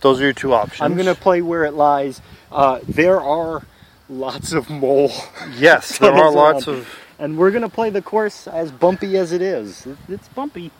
Those 0.00 0.20
are 0.20 0.24
your 0.24 0.32
two 0.32 0.52
options. 0.52 0.80
I'm 0.80 0.96
gonna 0.96 1.14
play 1.14 1.42
where 1.42 1.64
it 1.64 1.74
lies. 1.74 2.20
Uh, 2.50 2.80
there 2.88 3.20
are 3.20 3.62
lots 4.08 4.52
of 4.52 4.68
mole, 4.68 5.12
Yes, 5.56 5.98
there 6.00 6.12
are 6.12 6.30
lots 6.32 6.66
of. 6.66 6.88
and 7.18 7.38
we're 7.38 7.50
gonna 7.52 7.68
play 7.68 7.90
the 7.90 8.02
course 8.02 8.48
as 8.48 8.72
bumpy 8.72 9.16
as 9.16 9.30
it 9.32 9.42
is. 9.42 9.86
It's 10.08 10.26
bumpy. 10.28 10.70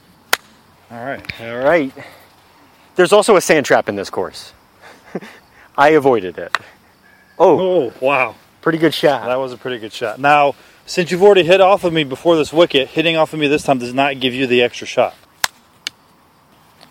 All 0.90 1.04
right. 1.04 1.40
All 1.40 1.58
right. 1.58 1.92
There's 2.96 3.12
also 3.12 3.36
a 3.36 3.40
sand 3.40 3.66
trap 3.66 3.88
in 3.88 3.94
this 3.94 4.10
course. 4.10 4.52
I 5.78 5.90
avoided 5.90 6.36
it. 6.38 6.56
Oh, 7.38 7.58
Oh 7.60 7.92
wow, 8.00 8.34
pretty 8.60 8.78
good 8.78 8.92
shot. 8.92 9.26
that 9.26 9.36
was 9.38 9.52
a 9.52 9.56
pretty 9.56 9.78
good 9.78 9.92
shot. 9.92 10.18
Now, 10.18 10.54
since 10.90 11.12
you've 11.12 11.22
already 11.22 11.44
hit 11.44 11.60
off 11.60 11.84
of 11.84 11.92
me 11.92 12.02
before 12.02 12.34
this 12.36 12.52
wicket, 12.52 12.88
hitting 12.88 13.16
off 13.16 13.32
of 13.32 13.38
me 13.38 13.46
this 13.46 13.62
time 13.62 13.78
does 13.78 13.94
not 13.94 14.18
give 14.18 14.34
you 14.34 14.48
the 14.48 14.60
extra 14.60 14.88
shot. 14.88 15.14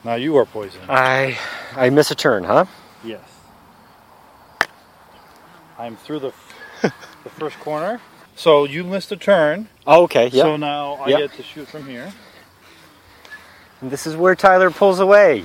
Now 0.06 0.16
you 0.16 0.38
are 0.38 0.46
poisoned. 0.46 0.86
I 0.88 1.38
I 1.76 1.90
miss 1.90 2.10
a 2.10 2.16
turn, 2.16 2.46
huh? 2.46 2.64
Yes. 3.04 3.20
I'm 5.78 5.98
through 5.98 6.20
the 6.20 6.34
the 6.82 7.30
first 7.30 7.60
corner. 7.60 8.00
So 8.38 8.64
you 8.64 8.86
missed 8.86 9.12
a 9.12 9.18
turn. 9.18 9.68
Oh, 9.86 10.04
okay. 10.04 10.28
Yeah. 10.28 10.44
So 10.44 10.56
now 10.56 10.94
I 10.94 11.10
Yep. 11.10 11.20
get 11.20 11.34
to 11.34 11.44
shoot 11.44 11.68
from 11.68 11.86
here. 11.86 12.14
And 13.82 13.92
this 13.92 14.08
is 14.08 14.16
where 14.16 14.34
Tyler 14.34 14.72
pulls 14.72 15.02
away, 15.02 15.44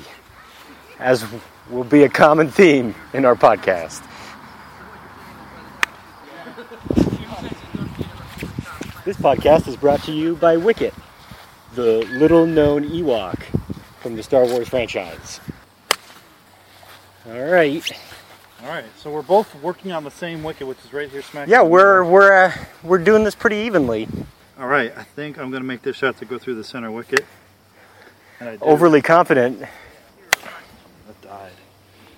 as 1.00 1.26
will 1.70 1.82
be 1.82 2.04
a 2.04 2.08
common 2.08 2.48
theme 2.52 2.94
in 3.12 3.24
our 3.24 3.34
podcast. 3.34 4.00
This 9.04 9.18
podcast 9.18 9.68
is 9.68 9.76
brought 9.76 10.02
to 10.04 10.12
you 10.12 10.34
by 10.34 10.56
Wicket, 10.56 10.94
the 11.74 12.06
little 12.12 12.46
known 12.46 12.88
Ewok 12.88 13.38
from 14.00 14.16
the 14.16 14.22
Star 14.22 14.46
Wars 14.46 14.66
franchise. 14.66 15.40
All 17.26 17.44
right. 17.44 17.92
All 18.62 18.68
right. 18.68 18.86
So 18.96 19.10
we're 19.10 19.20
both 19.20 19.54
working 19.56 19.92
on 19.92 20.04
the 20.04 20.10
same 20.10 20.42
wicket, 20.42 20.66
which 20.66 20.78
is 20.86 20.92
right 20.94 21.10
here, 21.10 21.20
smack. 21.20 21.48
Yeah, 21.48 21.60
we're 21.60 22.02
we're 22.02 22.46
uh, 22.46 22.52
we're 22.82 22.96
doing 22.96 23.24
this 23.24 23.34
pretty 23.34 23.56
evenly. 23.56 24.08
All 24.58 24.68
right. 24.68 24.90
I 24.96 25.02
think 25.02 25.38
I'm 25.38 25.50
going 25.50 25.62
to 25.62 25.68
make 25.68 25.82
this 25.82 25.96
shot 25.96 26.16
to 26.20 26.24
go 26.24 26.38
through 26.38 26.54
the 26.54 26.64
center 26.64 26.90
wicket. 26.90 27.26
And 28.40 28.48
I 28.48 28.52
did. 28.52 28.62
Overly 28.62 29.02
confident. 29.02 29.60
It 29.60 31.20
died. 31.20 31.52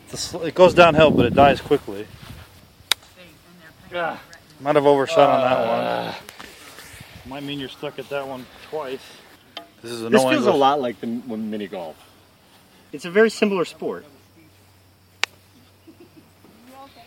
It's 0.08 0.32
a 0.32 0.42
it 0.42 0.54
goes 0.54 0.72
downhill, 0.72 1.10
but 1.10 1.26
it 1.26 1.34
dies 1.34 1.60
quickly. 1.60 2.06
Might 4.60 4.76
have 4.76 4.86
overshot 4.86 5.28
on 5.28 5.40
that 5.40 6.14
one. 6.14 6.35
Might 7.28 7.42
mean 7.42 7.58
you're 7.58 7.68
stuck 7.68 7.98
at 7.98 8.08
that 8.10 8.26
one 8.26 8.46
twice. 8.70 9.00
This 9.82 9.90
is 9.90 10.02
a 10.02 10.08
This 10.08 10.22
no 10.22 10.30
feels 10.30 10.46
a 10.46 10.52
lot 10.52 10.80
like 10.80 11.00
the 11.00 11.06
mini 11.06 11.66
golf. 11.66 11.96
It's 12.92 13.04
a 13.04 13.10
very 13.10 13.30
similar 13.30 13.64
sport. 13.64 14.04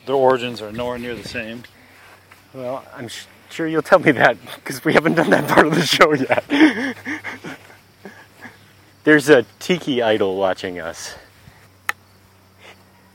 Their 0.06 0.16
origins 0.16 0.62
are 0.62 0.72
nowhere 0.72 0.98
near 0.98 1.16
the 1.16 1.28
same. 1.28 1.64
Well, 2.54 2.84
I'm 2.96 3.08
sh- 3.08 3.26
sure 3.50 3.68
you'll 3.68 3.82
tell 3.82 4.00
me 4.00 4.12
that 4.12 4.38
because 4.56 4.84
we 4.84 4.94
haven't 4.94 5.16
done 5.16 5.30
that 5.30 5.48
part 5.48 5.68
of 5.68 5.76
the 5.76 5.86
show 5.86 6.14
yet. 6.14 6.44
There's 9.04 9.30
a 9.30 9.46
tiki 9.60 10.02
idol 10.02 10.36
watching 10.36 10.80
us. 10.80 11.16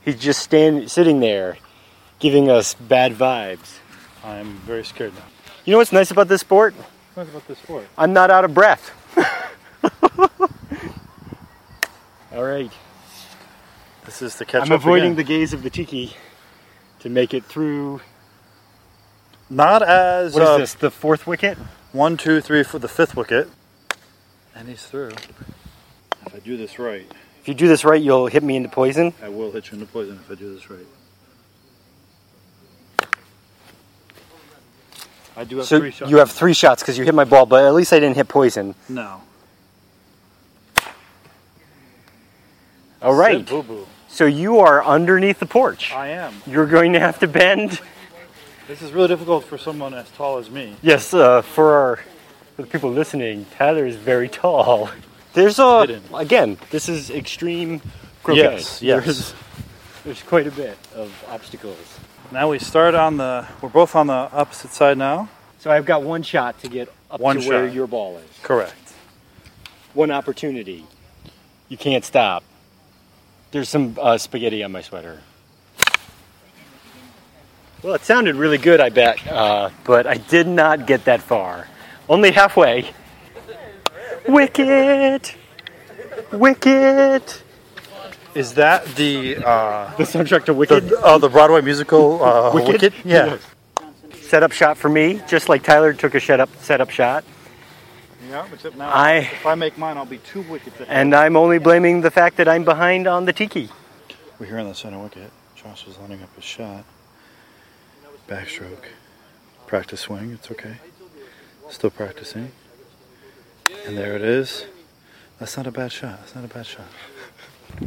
He's 0.03 0.19
just 0.19 0.41
stand 0.41 0.89
sitting 0.89 1.19
there, 1.19 1.57
giving 2.19 2.49
us 2.49 2.73
bad 2.73 3.13
vibes. 3.13 3.77
I'm 4.23 4.57
very 4.59 4.83
scared 4.83 5.13
now. 5.15 5.25
You 5.65 5.71
know 5.71 5.77
what's 5.77 5.91
nice 5.91 6.11
about 6.11 6.27
this 6.27 6.41
sport? 6.41 6.73
What 7.15 7.27
about 7.27 7.47
this 7.47 7.57
sport? 7.59 7.85
I'm 7.97 8.13
not 8.13 8.29
out 8.29 8.45
of 8.45 8.53
breath. 8.53 8.91
All 12.33 12.43
right. 12.43 12.71
This 14.05 14.21
is 14.21 14.35
the 14.35 14.45
catch 14.45 14.63
I'm 14.63 14.71
avoiding 14.73 15.13
again. 15.13 15.17
the 15.17 15.23
gaze 15.23 15.53
of 15.53 15.63
the 15.63 15.69
tiki 15.69 16.15
to 16.99 17.09
make 17.09 17.33
it 17.33 17.45
through. 17.45 18.01
Not 19.49 19.81
as 19.81 20.33
What 20.33 20.43
is 20.43 20.49
uh, 20.49 20.57
this? 20.57 20.73
The 20.73 20.91
fourth 20.91 21.25
wicket? 21.25 21.57
one, 21.91 22.17
two, 22.17 22.41
three 22.41 22.63
for 22.63 22.77
the 22.79 22.89
fifth 22.89 23.15
wicket, 23.15 23.47
and 24.53 24.67
he's 24.67 24.85
through. 24.85 25.11
If 26.25 26.35
I 26.35 26.39
do 26.39 26.57
this 26.57 26.77
right, 26.77 27.09
If 27.41 27.47
you 27.47 27.53
do 27.53 27.67
this 27.69 27.85
right, 27.85 28.01
you'll 28.01 28.27
hit 28.27 28.43
me 28.43 28.57
into 28.57 28.67
poison. 28.69 29.13
I 29.23 29.29
will 29.29 29.51
hit 29.51 29.71
you 29.71 29.79
into 29.79 29.89
poison 29.89 30.19
if 30.21 30.29
I 30.29 30.35
do 30.35 30.53
this 30.53 30.69
right. 30.69 30.85
I 35.37 35.43
do 35.43 35.57
have 35.57 35.65
So 35.65 35.79
three 35.79 35.91
shots. 35.91 36.11
you 36.11 36.17
have 36.17 36.31
three 36.31 36.53
shots 36.53 36.81
because 36.81 36.97
you 36.97 37.03
hit 37.03 37.13
my 37.15 37.25
ball, 37.25 37.45
but 37.45 37.65
at 37.65 37.73
least 37.73 37.91
I 37.93 37.99
didn't 37.99 38.15
hit 38.15 38.27
poison. 38.27 38.75
no. 38.89 39.21
All 43.01 43.13
right. 43.13 43.45
Boo 43.45 43.61
boo. 43.61 43.85
So 44.07 44.25
you 44.25 44.59
are 44.59 44.83
underneath 44.83 45.39
the 45.39 45.45
porch. 45.45 45.91
I 45.93 46.07
am. 46.07 46.33
You're 46.47 46.65
going 46.65 46.93
to 46.93 46.99
have 46.99 47.19
to 47.19 47.27
bend. 47.27 47.79
This 48.67 48.81
is 48.81 48.91
really 48.93 49.09
difficult 49.09 49.43
for 49.43 49.57
someone 49.59 49.93
as 49.93 50.09
tall 50.11 50.37
as 50.39 50.49
me. 50.49 50.75
Yes, 50.81 51.13
uh, 51.13 51.41
for 51.43 51.73
our 51.73 51.95
For 52.55 52.61
the 52.63 52.67
people 52.67 52.89
listening, 52.91 53.45
Tyler 53.57 53.85
is 53.85 53.95
very 53.95 54.27
tall. 54.29 54.89
There's 55.33 55.59
a 55.59 55.81
Hidden. 55.81 56.03
again. 56.15 56.57
This 56.71 56.87
is 56.89 57.11
extreme 57.11 57.81
croquet. 58.23 58.41
Yes, 58.41 58.81
yes. 58.81 59.03
There's, 59.05 59.33
there's 60.05 60.23
quite 60.23 60.47
a 60.47 60.51
bit 60.51 60.77
of 60.95 61.11
obstacles. 61.29 61.77
Now 62.31 62.49
we 62.49 62.59
start 62.59 62.95
on 62.95 63.17
the. 63.17 63.45
We're 63.61 63.69
both 63.69 63.95
on 63.95 64.07
the 64.07 64.13
opposite 64.13 64.71
side 64.71 64.97
now. 64.97 65.29
So 65.59 65.71
I've 65.71 65.85
got 65.85 66.03
one 66.03 66.21
shot 66.23 66.59
to 66.61 66.67
get 66.67 66.91
up 67.09 67.19
One 67.19 67.39
to 67.39 67.47
where 67.47 67.67
shot. 67.67 67.75
your 67.75 67.87
ball 67.87 68.17
is. 68.17 68.29
Correct. 68.43 68.93
One 69.93 70.11
opportunity. 70.11 70.85
You 71.69 71.77
can't 71.77 72.03
stop. 72.03 72.43
There's 73.51 73.69
some 73.69 73.97
uh, 73.99 74.17
spaghetti 74.17 74.63
on 74.63 74.71
my 74.71 74.81
sweater. 74.81 75.21
Well, 77.81 77.93
it 77.93 78.01
sounded 78.01 78.35
really 78.35 78.57
good, 78.57 78.79
I 78.79 78.89
bet, 78.89 79.25
uh, 79.27 79.69
but 79.83 80.07
I 80.07 80.15
did 80.17 80.47
not 80.47 80.87
get 80.87 81.05
that 81.05 81.21
far. 81.21 81.67
Only 82.09 82.31
halfway. 82.31 82.91
Wicket! 84.27 85.35
Wicket! 86.31 87.43
Is 88.35 88.53
that 88.55 88.85
the 88.95 89.37
uh, 89.37 89.95
The 89.95 90.03
soundtrack 90.03 90.45
to 90.45 90.53
Wicked. 90.53 90.89
the, 90.89 90.99
uh, 90.99 91.17
the 91.17 91.29
Broadway 91.29 91.61
musical 91.61 92.21
uh, 92.23 92.51
Wicked? 92.53 92.93
Yeah. 93.05 93.37
Setup 94.21 94.51
shot 94.51 94.77
for 94.77 94.89
me, 94.89 95.21
just 95.27 95.47
like 95.49 95.63
Tyler 95.63 95.93
took 95.93 96.15
a 96.15 96.19
shut 96.19 96.39
up 96.39 96.49
setup 96.59 96.89
shot. 96.89 97.23
Yeah. 98.29 98.45
Except 98.51 98.75
now, 98.75 98.89
I- 98.89 99.29
if 99.39 99.45
I 99.45 99.55
make 99.55 99.77
mine, 99.77 99.97
I'll 99.97 100.05
be 100.05 100.17
two 100.17 100.41
wickets 100.43 100.75
ahead. 100.81 100.87
And 100.89 101.15
I'm 101.15 101.37
only 101.37 101.59
blaming 101.59 102.01
the 102.01 102.11
fact 102.11 102.37
that 102.37 102.47
I'm 102.47 102.65
behind 102.65 103.07
on 103.07 103.25
the 103.25 103.31
tiki. 103.33 103.69
We're 104.39 104.47
here 104.47 104.59
on 104.59 104.67
the 104.67 104.75
center 104.75 104.99
wicket. 104.99 105.31
Josh 105.55 105.87
is 105.87 105.97
lining 105.99 106.21
up 106.21 106.35
his 106.35 106.43
shot. 106.43 106.83
Backstroke. 108.27 108.85
Practice 109.67 110.01
swing. 110.01 110.31
It's 110.31 110.51
okay. 110.51 110.75
Still 111.69 111.89
practicing. 111.91 112.51
And 113.85 113.97
there 113.97 114.15
it 114.15 114.21
is. 114.23 114.65
That's 115.39 115.55
not 115.55 115.67
a 115.67 115.71
bad 115.71 115.91
shot. 115.91 116.19
That's 116.19 116.35
not 116.35 116.43
a 116.43 116.47
bad 116.47 116.65
shot. 116.65 116.85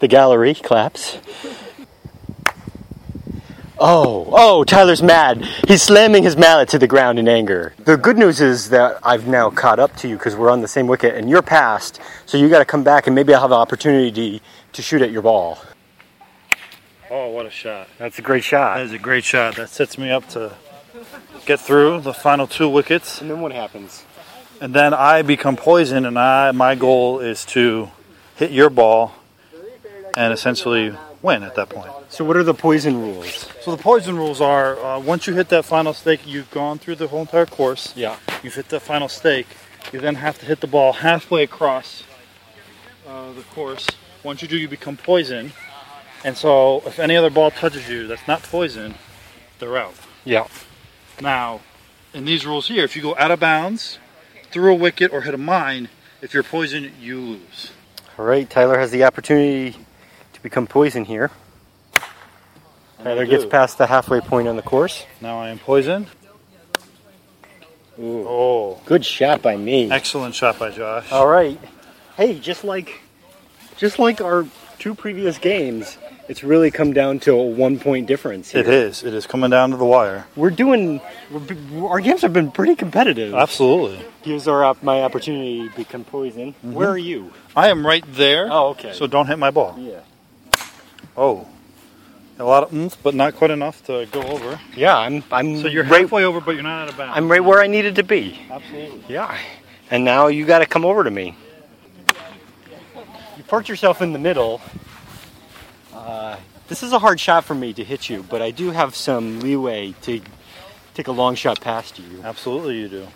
The 0.00 0.08
gallery 0.08 0.52
claps. 0.52 1.18
Oh, 3.78 4.28
oh, 4.32 4.64
Tyler's 4.64 5.02
mad. 5.02 5.44
He's 5.66 5.82
slamming 5.82 6.22
his 6.22 6.36
mallet 6.36 6.68
to 6.70 6.78
the 6.78 6.86
ground 6.86 7.18
in 7.18 7.26
anger. 7.26 7.74
The 7.84 7.96
good 7.96 8.18
news 8.18 8.40
is 8.40 8.68
that 8.68 8.98
I've 9.02 9.26
now 9.26 9.50
caught 9.50 9.78
up 9.78 9.96
to 9.96 10.08
you 10.08 10.16
because 10.16 10.36
we're 10.36 10.50
on 10.50 10.60
the 10.60 10.68
same 10.68 10.86
wicket 10.86 11.14
and 11.14 11.30
you're 11.30 11.42
past, 11.42 12.00
so 12.26 12.36
you 12.36 12.48
got 12.48 12.58
to 12.58 12.64
come 12.64 12.84
back 12.84 13.06
and 13.06 13.14
maybe 13.14 13.34
I'll 13.34 13.40
have 13.40 13.50
an 13.50 13.56
opportunity 13.56 14.42
to 14.72 14.82
shoot 14.82 15.00
at 15.00 15.10
your 15.10 15.22
ball. 15.22 15.58
Oh, 17.10 17.30
what 17.30 17.46
a 17.46 17.50
shot. 17.50 17.88
That's 17.98 18.18
a 18.18 18.22
great 18.22 18.44
shot. 18.44 18.76
That 18.76 18.86
is 18.86 18.92
a 18.92 18.98
great 18.98 19.24
shot. 19.24 19.56
That 19.56 19.70
sets 19.70 19.96
me 19.96 20.10
up 20.10 20.28
to 20.30 20.52
get 21.44 21.60
through 21.60 22.00
the 22.00 22.14
final 22.14 22.46
two 22.46 22.68
wickets. 22.68 23.20
And 23.20 23.30
then 23.30 23.40
what 23.40 23.52
happens? 23.52 24.04
And 24.60 24.74
then 24.74 24.94
I 24.94 25.22
become 25.22 25.56
poisoned, 25.56 26.06
and 26.06 26.18
I 26.18 26.52
my 26.52 26.74
goal 26.74 27.20
is 27.20 27.44
to 27.46 27.90
hit 28.36 28.50
your 28.50 28.70
ball 28.70 29.12
and 30.16 30.32
essentially 30.32 30.94
win 31.22 31.42
at 31.42 31.54
that 31.56 31.70
point. 31.70 31.90
So, 32.08 32.24
what 32.24 32.36
are 32.36 32.44
the 32.44 32.54
poison 32.54 33.00
rules? 33.00 33.48
So 33.62 33.74
the 33.74 33.82
poison 33.82 34.16
rules 34.16 34.40
are: 34.40 34.78
uh, 34.78 35.00
once 35.00 35.26
you 35.26 35.34
hit 35.34 35.48
that 35.48 35.64
final 35.64 35.92
stake, 35.92 36.20
you've 36.26 36.50
gone 36.50 36.78
through 36.78 36.96
the 36.96 37.08
whole 37.08 37.22
entire 37.22 37.46
course. 37.46 37.92
Yeah. 37.96 38.16
You've 38.42 38.54
hit 38.54 38.68
that 38.68 38.80
final 38.80 39.08
stake. 39.08 39.48
You 39.92 40.00
then 40.00 40.16
have 40.16 40.38
to 40.38 40.46
hit 40.46 40.60
the 40.60 40.66
ball 40.66 40.92
halfway 40.92 41.42
across 41.42 42.04
uh, 43.06 43.32
the 43.32 43.42
course. 43.42 43.86
Once 44.22 44.40
you 44.40 44.48
do, 44.48 44.56
you 44.56 44.68
become 44.68 44.96
poison. 44.96 45.52
And 46.24 46.36
so, 46.36 46.82
if 46.86 46.98
any 46.98 47.16
other 47.16 47.30
ball 47.30 47.50
touches 47.50 47.88
you 47.88 48.06
that's 48.06 48.26
not 48.26 48.42
poison, 48.42 48.94
they're 49.58 49.76
out. 49.76 49.94
Yeah. 50.24 50.46
Now, 51.20 51.60
in 52.12 52.24
these 52.24 52.44
rules 52.46 52.68
here, 52.68 52.84
if 52.84 52.96
you 52.96 53.02
go 53.02 53.14
out 53.16 53.30
of 53.30 53.40
bounds, 53.40 53.98
through 54.50 54.72
a 54.72 54.76
wicket, 54.76 55.12
or 55.12 55.22
hit 55.22 55.34
a 55.34 55.38
mine, 55.38 55.88
if 56.22 56.32
you're 56.34 56.42
poisoned, 56.42 56.92
you 57.00 57.18
lose. 57.20 57.70
All 58.18 58.24
right, 58.24 58.48
Tyler 58.48 58.78
has 58.78 58.90
the 58.90 59.04
opportunity 59.04 59.76
to 60.32 60.42
become 60.42 60.66
poison 60.66 61.04
here. 61.04 61.30
And 62.98 63.04
Tyler 63.04 63.26
gets 63.26 63.44
past 63.44 63.78
the 63.78 63.86
halfway 63.86 64.20
point 64.20 64.46
on 64.48 64.56
the 64.56 64.62
course. 64.62 65.04
Now 65.20 65.38
I 65.38 65.48
am 65.50 65.58
poisoned. 65.58 66.06
Ooh. 67.98 68.24
Oh, 68.26 68.80
Good 68.86 69.04
shot 69.04 69.40
by 69.42 69.56
me. 69.56 69.90
excellent 69.90 70.34
shot 70.34 70.58
by 70.58 70.70
Josh. 70.70 71.12
All 71.12 71.26
right. 71.28 71.60
Hey, 72.16 72.38
just 72.38 72.64
like 72.64 73.00
just 73.76 73.98
like 73.98 74.20
our 74.20 74.46
two 74.78 74.94
previous 74.94 75.38
games, 75.38 75.96
it's 76.28 76.42
really 76.42 76.70
come 76.70 76.92
down 76.92 77.20
to 77.20 77.32
a 77.32 77.42
one 77.44 77.78
point 77.78 78.06
difference. 78.06 78.50
Here. 78.50 78.62
It 78.62 78.68
is. 78.68 79.02
It 79.02 79.14
is 79.14 79.26
coming 79.26 79.50
down 79.50 79.70
to 79.70 79.76
the 79.76 79.84
wire. 79.84 80.26
We're 80.36 80.50
doing 80.50 81.00
we're, 81.30 81.86
our 81.88 82.00
games 82.00 82.22
have 82.22 82.32
been 82.32 82.50
pretty 82.50 82.74
competitive. 82.76 83.34
Absolutely. 83.34 84.04
Here's 84.22 84.48
our 84.48 84.64
op- 84.64 84.82
my 84.82 85.02
opportunity 85.02 85.68
to 85.68 85.76
become 85.76 86.04
poison. 86.04 86.52
Mm-hmm. 86.54 86.72
Where 86.72 86.88
are 86.90 86.98
you? 86.98 87.32
I 87.54 87.68
am 87.68 87.86
right 87.86 88.04
there. 88.14 88.48
Oh, 88.50 88.68
okay. 88.68 88.92
So 88.92 89.06
don't 89.06 89.26
hit 89.26 89.38
my 89.38 89.50
ball. 89.50 89.76
yeah. 89.78 90.00
Oh. 91.16 91.46
A 92.36 92.42
lot 92.42 92.64
of 92.64 92.74
oomph, 92.74 92.96
but 93.00 93.14
not 93.14 93.36
quite 93.36 93.52
enough 93.52 93.84
to 93.86 94.06
go 94.10 94.20
over. 94.22 94.58
Yeah, 94.74 94.96
I'm 94.98 95.22
I'm 95.30 95.60
So 95.60 95.68
you're 95.68 95.84
right 95.84 96.00
halfway 96.00 96.24
over, 96.24 96.40
but 96.40 96.52
you're 96.52 96.64
not 96.64 96.82
out 96.82 96.88
of 96.88 96.96
bounds. 96.96 97.16
I'm 97.16 97.30
right 97.30 97.44
where 97.44 97.60
I 97.60 97.68
needed 97.68 97.94
to 97.96 98.02
be. 98.02 98.40
Absolutely. 98.50 99.04
Yeah. 99.08 99.38
And 99.90 100.04
now 100.04 100.26
you 100.26 100.44
got 100.44 100.58
to 100.58 100.66
come 100.66 100.84
over 100.84 101.04
to 101.04 101.10
me. 101.12 101.36
You 103.36 103.44
parked 103.46 103.68
yourself 103.68 104.02
in 104.02 104.12
the 104.12 104.18
middle. 104.18 104.60
Uh, 105.94 106.36
this 106.68 106.82
is 106.82 106.92
a 106.92 106.98
hard 106.98 107.20
shot 107.20 107.44
for 107.44 107.54
me 107.54 107.72
to 107.72 107.84
hit 107.84 108.10
you, 108.10 108.24
but 108.28 108.42
I 108.42 108.50
do 108.50 108.70
have 108.70 108.96
some 108.96 109.40
leeway 109.40 109.94
to 110.02 110.20
take 110.94 111.06
a 111.08 111.12
long 111.12 111.34
shot 111.36 111.60
past 111.60 111.98
you. 111.98 112.20
Absolutely, 112.24 112.80
you 112.80 112.88
do. 112.88 113.06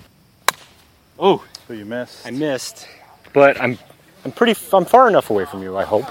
Oh, 1.19 1.45
So 1.67 1.75
you 1.75 1.85
missed. 1.85 2.25
I 2.27 2.31
missed, 2.31 2.87
but 3.33 3.61
I'm 3.61 3.77
I'm 4.25 4.31
pretty 4.33 4.55
I'm 4.73 4.85
far 4.85 5.09
enough 5.09 5.31
away 5.31 5.45
from 5.45 5.63
you. 5.63 5.77
I 5.77 5.85
hope. 5.85 6.07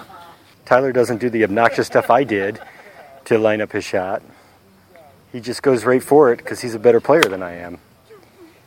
Tyler 0.65 0.91
doesn't 0.91 1.19
do 1.19 1.29
the 1.29 1.45
obnoxious 1.45 1.87
stuff 1.87 2.09
I 2.09 2.25
did 2.25 2.59
to 3.25 3.37
line 3.37 3.61
up 3.61 3.71
his 3.71 3.85
shot. 3.85 4.21
He 5.31 5.39
just 5.39 5.63
goes 5.63 5.85
right 5.85 6.03
for 6.03 6.33
it 6.33 6.37
because 6.37 6.59
he's 6.59 6.75
a 6.75 6.79
better 6.79 6.99
player 6.99 7.23
than 7.23 7.41
I 7.41 7.53
am. 7.53 7.77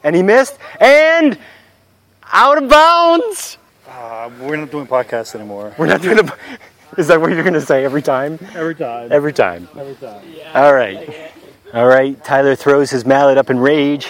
And 0.03 0.17
he 0.17 0.23
missed 0.23 0.59
and 0.81 1.39
out 2.33 2.63
of 2.63 2.71
bounds. 2.71 3.59
Uh, 3.87 4.31
we're 4.41 4.57
not 4.57 4.71
doing 4.71 4.87
podcasts 4.87 5.35
anymore. 5.35 5.75
We're 5.77 5.87
not 5.87 6.01
doing 6.01 6.17
the. 6.17 6.35
Is 6.98 7.09
that 7.09 7.20
what 7.20 7.31
you're 7.31 7.42
going 7.42 7.55
to 7.55 7.61
say 7.61 7.85
every 7.85 8.03
time? 8.03 8.38
Every 8.55 8.74
time. 8.74 9.12
Every 9.12 9.33
time. 9.33 9.68
Every 9.79 9.94
time. 9.94 10.22
All 10.55 10.74
right. 10.74 11.31
All 11.72 11.87
right. 11.87 12.22
Tyler 12.24 12.55
throws 12.57 12.90
his 12.90 13.05
mallet 13.07 13.38
up 13.38 13.48
in 13.50 13.59
rage, 13.59 14.09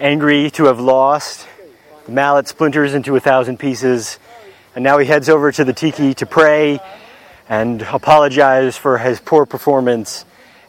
angry 0.00 0.50
to 0.52 0.64
have 0.64 0.80
lost. 0.80 1.46
The 2.06 2.12
mallet 2.12 2.48
splinters 2.48 2.94
into 2.94 3.14
a 3.16 3.20
thousand 3.20 3.58
pieces, 3.58 4.18
and 4.74 4.82
now 4.84 4.98
he 4.98 5.06
heads 5.06 5.28
over 5.28 5.50
to 5.52 5.64
the 5.64 5.72
tiki 5.72 6.14
to 6.14 6.26
pray 6.26 6.80
and 7.48 7.82
apologize 7.82 8.76
for 8.76 8.98
his 8.98 9.20
poor 9.20 9.46
performance 9.46 10.24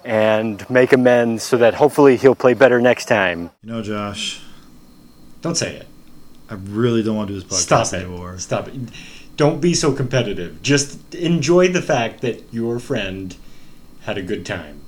and 0.06 0.68
make 0.70 0.94
amends 0.94 1.44
so 1.44 1.58
that 1.58 1.74
hopefully 1.74 2.18
he'll 2.18 2.36
play 2.36 2.54
better 2.54 2.80
next 2.80 3.06
time. 3.06 3.52
You 3.64 3.72
know, 3.72 3.82
Josh, 3.82 4.42
Don't 5.42 5.56
say 5.56 5.76
it. 5.76 5.88
I 6.50 6.54
really 6.54 7.04
don't 7.04 7.16
want 7.18 7.28
to 7.28 7.34
do 7.34 7.40
this 7.42 7.50
podcast 7.50 7.62
Stop 7.62 7.88
it. 7.94 7.94
anymore. 8.06 8.38
Stop 8.40 8.68
it. 8.70 8.76
Don't 9.38 9.62
be 9.62 9.74
so 9.74 9.94
competitive. 9.94 10.62
Just 10.62 11.16
enjoy 11.16 11.70
the 11.70 11.82
fact 11.82 12.22
that 12.22 12.44
your 12.52 12.80
friend 12.80 13.36
had 14.02 14.18
a 14.18 14.22
good 14.22 14.46
time. 14.46 14.82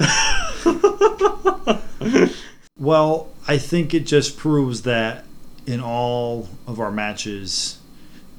Well, 2.78 3.28
I 3.48 3.56
think 3.56 3.94
it 3.94 4.06
just 4.06 4.36
proves 4.36 4.82
that 4.82 5.24
in 5.66 5.80
all 5.80 6.48
of 6.66 6.78
our 6.78 6.92
matches, 6.92 7.78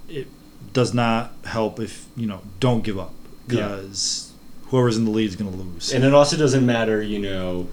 it 0.07 0.27
does 0.73 0.93
not 0.93 1.33
help 1.43 1.79
if 1.79 2.05
you 2.15 2.27
know 2.27 2.41
don't 2.59 2.83
give 2.83 2.99
up 2.99 3.13
Yeah. 3.49 3.67
because 3.67 4.31
whoever's 4.67 4.95
in 4.95 5.05
the 5.05 5.11
lead 5.11 5.27
is 5.29 5.35
going 5.35 5.51
to 5.51 5.57
lose. 5.57 5.91
And 5.91 6.03
it 6.03 6.13
also 6.13 6.37
doesn't 6.37 6.65
matter, 6.65 7.01
you 7.01 7.19
know, 7.19 7.67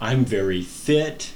I'm 0.00 0.24
very 0.24 0.62
fit. 0.62 1.32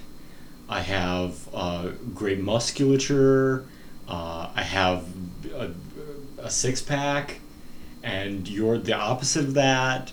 I 0.68 0.82
have 0.82 1.48
uh, 1.52 1.88
great 2.14 2.40
musculature. 2.40 3.64
Uh, 4.10 4.50
I 4.54 4.62
have 4.62 5.04
a, 5.54 5.70
a 6.38 6.50
six 6.50 6.82
pack. 6.82 7.40
And 8.02 8.48
you're 8.48 8.78
the 8.78 8.94
opposite 8.94 9.44
of 9.44 9.54
that. 9.54 10.12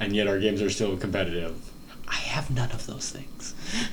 And 0.00 0.14
yet 0.14 0.26
our 0.28 0.38
games 0.38 0.60
are 0.62 0.70
still 0.70 0.96
competitive. 0.96 1.70
I 2.08 2.16
have 2.16 2.50
none 2.50 2.70
of 2.72 2.86
those 2.86 3.10
things. 3.10 3.54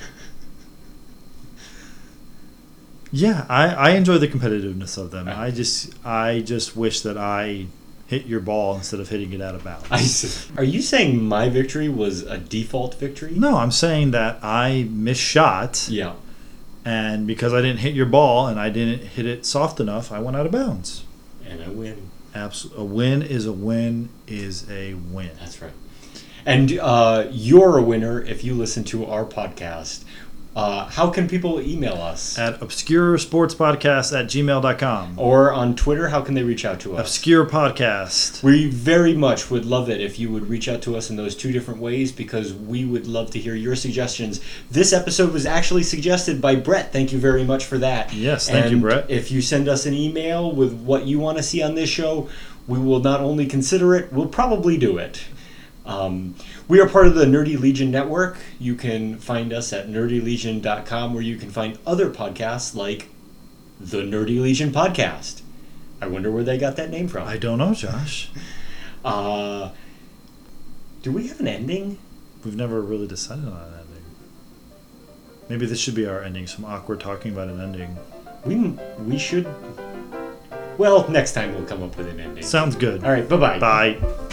yeah, 3.12 3.46
I, 3.48 3.68
I 3.68 3.90
enjoy 3.90 4.18
the 4.18 4.28
competitiveness 4.28 4.98
of 4.98 5.10
them. 5.10 5.28
I 5.28 5.50
just 5.50 5.94
I 6.04 6.40
just 6.40 6.76
wish 6.76 7.00
that 7.02 7.16
I 7.16 7.66
hit 8.06 8.26
your 8.26 8.40
ball 8.40 8.76
instead 8.76 9.00
of 9.00 9.08
hitting 9.08 9.32
it 9.32 9.40
out 9.40 9.54
of 9.54 9.64
bounds. 9.64 9.86
I 9.90 9.96
s- 9.98 10.48
are 10.56 10.64
you 10.64 10.80
saying 10.82 11.22
my 11.24 11.48
victory 11.48 11.88
was 11.88 12.22
a 12.22 12.38
default 12.38 12.94
victory? 12.96 13.32
no, 13.36 13.56
I'm 13.56 13.70
saying 13.72 14.12
that 14.12 14.38
I 14.42 14.86
misshot, 14.90 15.88
Yeah. 15.88 16.14
And 16.86 17.26
because 17.26 17.52
I 17.52 17.60
didn't 17.60 17.80
hit 17.80 17.94
your 17.94 18.06
ball 18.06 18.46
and 18.46 18.60
I 18.60 18.70
didn't 18.70 19.08
hit 19.08 19.26
it 19.26 19.44
soft 19.44 19.80
enough, 19.80 20.12
I 20.12 20.20
went 20.20 20.36
out 20.36 20.46
of 20.46 20.52
bounds. 20.52 21.04
And 21.44 21.60
I 21.60 21.68
win. 21.68 22.10
Abs- 22.32 22.72
a 22.76 22.84
win 22.84 23.22
is 23.22 23.44
a 23.44 23.52
win 23.52 24.08
is 24.28 24.70
a 24.70 24.94
win. 24.94 25.32
That's 25.40 25.60
right. 25.60 25.72
And 26.44 26.78
uh, 26.78 27.26
you're 27.32 27.76
a 27.76 27.82
winner 27.82 28.22
if 28.22 28.44
you 28.44 28.54
listen 28.54 28.84
to 28.84 29.04
our 29.04 29.24
podcast. 29.24 30.04
Uh, 30.56 30.86
how 30.86 31.10
can 31.10 31.28
people 31.28 31.60
email 31.60 31.96
us? 31.96 32.38
At 32.38 32.60
obscuresportspodcast 32.60 34.18
at 34.18 34.24
gmail.com. 34.24 35.18
Or 35.18 35.52
on 35.52 35.76
Twitter, 35.76 36.08
how 36.08 36.22
can 36.22 36.34
they 36.34 36.42
reach 36.42 36.64
out 36.64 36.80
to 36.80 36.96
us? 36.96 37.00
Obscure 37.00 37.44
Podcast. 37.44 38.42
We 38.42 38.70
very 38.70 39.14
much 39.14 39.50
would 39.50 39.66
love 39.66 39.90
it 39.90 40.00
if 40.00 40.18
you 40.18 40.30
would 40.30 40.48
reach 40.48 40.66
out 40.66 40.80
to 40.82 40.96
us 40.96 41.10
in 41.10 41.16
those 41.16 41.36
two 41.36 41.52
different 41.52 41.80
ways 41.80 42.10
because 42.10 42.54
we 42.54 42.86
would 42.86 43.06
love 43.06 43.30
to 43.32 43.38
hear 43.38 43.54
your 43.54 43.76
suggestions. 43.76 44.40
This 44.70 44.94
episode 44.94 45.34
was 45.34 45.44
actually 45.44 45.82
suggested 45.82 46.40
by 46.40 46.54
Brett. 46.54 46.90
Thank 46.90 47.12
you 47.12 47.18
very 47.18 47.44
much 47.44 47.66
for 47.66 47.76
that. 47.76 48.14
Yes, 48.14 48.48
thank 48.48 48.70
you, 48.70 48.80
Brett. 48.80 49.10
If 49.10 49.30
you 49.30 49.42
send 49.42 49.68
us 49.68 49.84
an 49.84 49.92
email 49.92 50.50
with 50.50 50.72
what 50.72 51.04
you 51.04 51.18
want 51.18 51.36
to 51.36 51.42
see 51.42 51.62
on 51.62 51.74
this 51.74 51.90
show, 51.90 52.30
we 52.66 52.78
will 52.78 53.00
not 53.00 53.20
only 53.20 53.44
consider 53.44 53.94
it, 53.94 54.10
we'll 54.10 54.26
probably 54.26 54.78
do 54.78 54.96
it. 54.96 55.22
Um, 55.86 56.34
we 56.66 56.80
are 56.80 56.88
part 56.88 57.06
of 57.06 57.14
the 57.14 57.24
Nerdy 57.24 57.58
Legion 57.58 57.90
Network. 57.90 58.38
You 58.58 58.74
can 58.74 59.18
find 59.18 59.52
us 59.52 59.72
at 59.72 59.88
nerdylegion.com 59.88 61.14
where 61.14 61.22
you 61.22 61.36
can 61.36 61.50
find 61.50 61.78
other 61.86 62.10
podcasts 62.10 62.74
like 62.74 63.08
the 63.78 63.98
Nerdy 63.98 64.40
Legion 64.40 64.72
Podcast. 64.72 65.42
I 66.00 66.08
wonder 66.08 66.30
where 66.30 66.44
they 66.44 66.58
got 66.58 66.76
that 66.76 66.90
name 66.90 67.08
from. 67.08 67.26
I 67.26 67.36
don't 67.36 67.58
know, 67.58 67.72
Josh. 67.72 68.30
Uh, 69.04 69.70
do 71.02 71.12
we 71.12 71.28
have 71.28 71.38
an 71.40 71.48
ending? 71.48 71.98
We've 72.44 72.56
never 72.56 72.80
really 72.80 73.06
decided 73.06 73.44
on 73.44 73.52
an 73.52 73.74
ending. 73.74 74.04
Maybe 75.48 75.66
this 75.66 75.78
should 75.78 75.94
be 75.94 76.06
our 76.06 76.22
ending. 76.22 76.46
Some 76.46 76.64
awkward 76.64 77.00
talking 77.00 77.32
about 77.32 77.48
an 77.48 77.60
ending. 77.60 77.96
We 78.44 78.56
we 79.04 79.18
should. 79.18 79.46
Well, 80.78 81.08
next 81.08 81.32
time 81.32 81.54
we'll 81.54 81.64
come 81.64 81.82
up 81.82 81.96
with 81.96 82.08
an 82.08 82.20
ending. 82.20 82.42
Sounds 82.44 82.76
good. 82.76 83.04
All 83.04 83.10
right. 83.10 83.28
Bye 83.28 83.36
bye. 83.36 83.58
Bye. 83.58 84.25